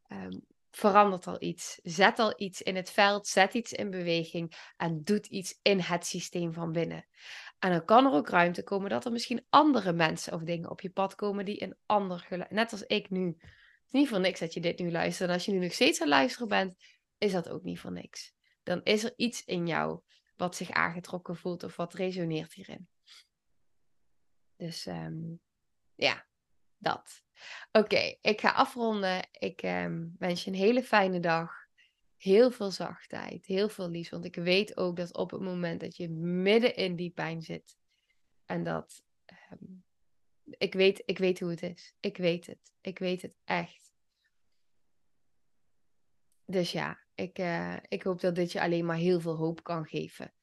Um, 0.08 0.46
verandert 0.72 1.28
al 1.28 1.42
iets. 1.42 1.80
Zet 1.84 2.20
al 2.20 2.34
iets 2.38 2.62
in 2.62 2.76
het 2.76 2.90
veld, 2.90 3.28
zet 3.28 3.54
iets 3.54 3.72
in 3.72 3.90
beweging 3.90 4.72
en 4.78 5.04
doet 5.04 5.26
iets 5.26 5.60
in 5.62 5.80
het 5.80 6.06
systeem 6.06 6.54
van 6.54 6.72
binnen. 6.72 7.06
En 7.60 7.72
dan 7.72 7.86
kan 7.86 8.06
er 8.06 8.12
ook 8.12 8.30
ruimte 8.30 8.64
komen 8.64 8.90
dat 8.90 9.06
er 9.06 9.12
misschien 9.12 9.46
andere 9.50 9.94
mensen 9.94 10.34
of 10.34 10.42
dingen 10.42 10.70
op 10.70 10.82
je 10.82 10.90
pad 10.90 11.16
komen 11.16 11.46
die 11.46 11.64
een 11.64 11.78
ander 11.86 12.46
net 12.50 12.72
als 12.72 12.84
ik 12.84 13.10
nu. 13.10 13.26
Het 13.26 13.86
is 13.86 13.92
niet 13.92 14.10
voor 14.10 14.20
niks 14.20 14.40
dat 14.40 14.54
je 14.54 14.60
dit 14.60 14.80
nu 14.80 14.92
luistert. 14.92 15.30
En 15.30 15.36
als 15.36 15.46
je 15.46 15.52
nu 15.52 15.60
nog 15.60 15.74
steeds 15.74 16.02
aan 16.02 16.08
het 16.08 16.16
luisteren 16.16 16.48
bent, 16.48 16.76
is 17.18 17.32
dat 17.32 17.50
ook 17.50 17.64
niet 17.64 17.80
voor 17.80 17.92
niks. 17.92 18.34
Dan 18.64 18.82
is 18.84 19.04
er 19.04 19.14
iets 19.16 19.46
in 19.46 19.68
jou 19.68 20.02
wat 20.36 20.56
zich 20.56 20.72
aangetrokken 20.72 21.36
voelt 21.36 21.64
of 21.64 21.76
wat 21.76 21.94
resoneert 21.94 22.54
hierin. 22.54 22.88
Dus 24.56 24.86
um, 24.86 25.40
ja, 25.96 26.26
dat. 26.82 27.24
Oké, 27.72 28.18
ik 28.22 28.42
ga 28.42 28.52
afronden. 28.52 29.28
Ik 29.32 29.64
um, 29.64 30.16
wens 30.20 30.44
je 30.44 30.52
een 30.52 30.58
hele 30.58 30.84
fijne 30.84 31.20
dag. 31.20 31.60
Heel 32.18 32.52
veel 32.52 32.72
zachtheid, 32.72 33.46
heel 33.46 33.70
veel 33.70 33.90
liefs. 33.90 34.10
Want 34.10 34.26
ik 34.26 34.36
weet 34.36 34.78
ook 34.78 34.96
dat 34.96 35.16
op 35.16 35.32
het 35.32 35.42
moment 35.42 35.80
dat 35.80 35.98
je 35.98 36.10
midden 36.10 36.76
in 36.76 36.96
die 36.96 37.10
pijn 37.10 37.42
zit. 37.42 37.78
En 38.46 38.64
dat. 38.64 39.04
Um, 39.52 39.84
ik, 40.44 40.74
weet, 40.74 41.04
ik 41.06 41.18
weet 41.18 41.40
hoe 41.40 41.50
het 41.50 41.64
is. 41.64 41.94
Ik 42.00 42.18
weet 42.18 42.48
het. 42.48 42.74
Ik 42.82 43.00
weet 43.00 43.22
het 43.22 43.36
echt. 43.44 43.94
Dus 46.46 46.72
ja, 46.72 47.00
ik, 47.16 47.40
uh, 47.40 47.78
ik 47.88 48.04
hoop 48.04 48.22
dat 48.22 48.36
dit 48.36 48.52
je 48.52 48.62
alleen 48.62 48.86
maar 48.86 48.98
heel 48.98 49.20
veel 49.20 49.36
hoop 49.36 49.64
kan 49.64 49.86
geven. 49.86 50.34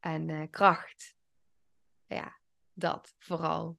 En 0.00 0.28
uh, 0.28 0.50
kracht. 0.50 1.16
Ja, 2.06 2.38
dat 2.72 3.14
vooral. 3.18 3.78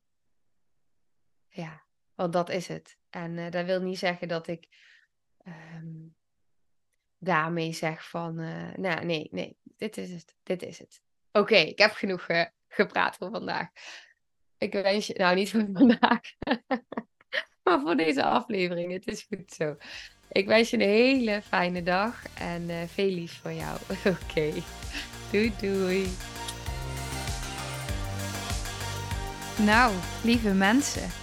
Ja, 1.48 1.83
want 2.16 2.34
dat 2.34 2.50
is 2.50 2.68
het. 2.68 2.98
En 3.10 3.38
uh, 3.38 3.50
dat 3.50 3.66
wil 3.66 3.82
niet 3.82 3.98
zeggen 3.98 4.28
dat 4.28 4.48
ik 4.48 4.68
um, 5.48 6.16
daarmee 7.18 7.74
zeg 7.74 8.10
van, 8.10 8.40
uh, 8.40 8.74
nou 8.74 9.06
nee, 9.06 9.28
nee, 9.32 9.58
dit 9.78 9.98
is 9.98 10.12
het, 10.12 10.36
dit 10.44 10.64
is 10.64 10.80
het. 10.80 11.02
Oké, 11.32 11.56
ik 11.56 11.78
heb 11.78 11.92
genoeg 11.92 12.30
uh, 12.30 12.46
gepraat 12.68 13.16
voor 13.16 13.30
vandaag. 13.30 13.68
Ik 14.58 14.74
wens 14.74 15.08
je, 15.08 15.14
nou 15.14 15.36
niet 15.36 15.52
voor 15.52 15.68
vandaag, 15.74 16.22
maar 17.64 17.82
voor 17.82 17.96
deze 17.96 18.24
aflevering. 18.24 18.92
Het 18.92 19.08
is 19.08 19.22
goed 19.22 19.52
zo. 19.52 19.76
Ik 20.32 20.48
wens 20.48 20.70
je 20.70 20.78
een 20.78 20.82
hele 20.82 21.42
fijne 21.42 21.84
dag 21.84 22.24
en 22.38 22.90
veel 22.90 23.10
liefs 23.10 23.38
voor 23.38 23.54
jou. 23.54 23.80
Oké, 24.22 24.54
doei 25.32 25.54
doei. 25.62 26.08
Nou, 29.58 29.94
lieve 30.24 30.54
mensen, 30.54 31.23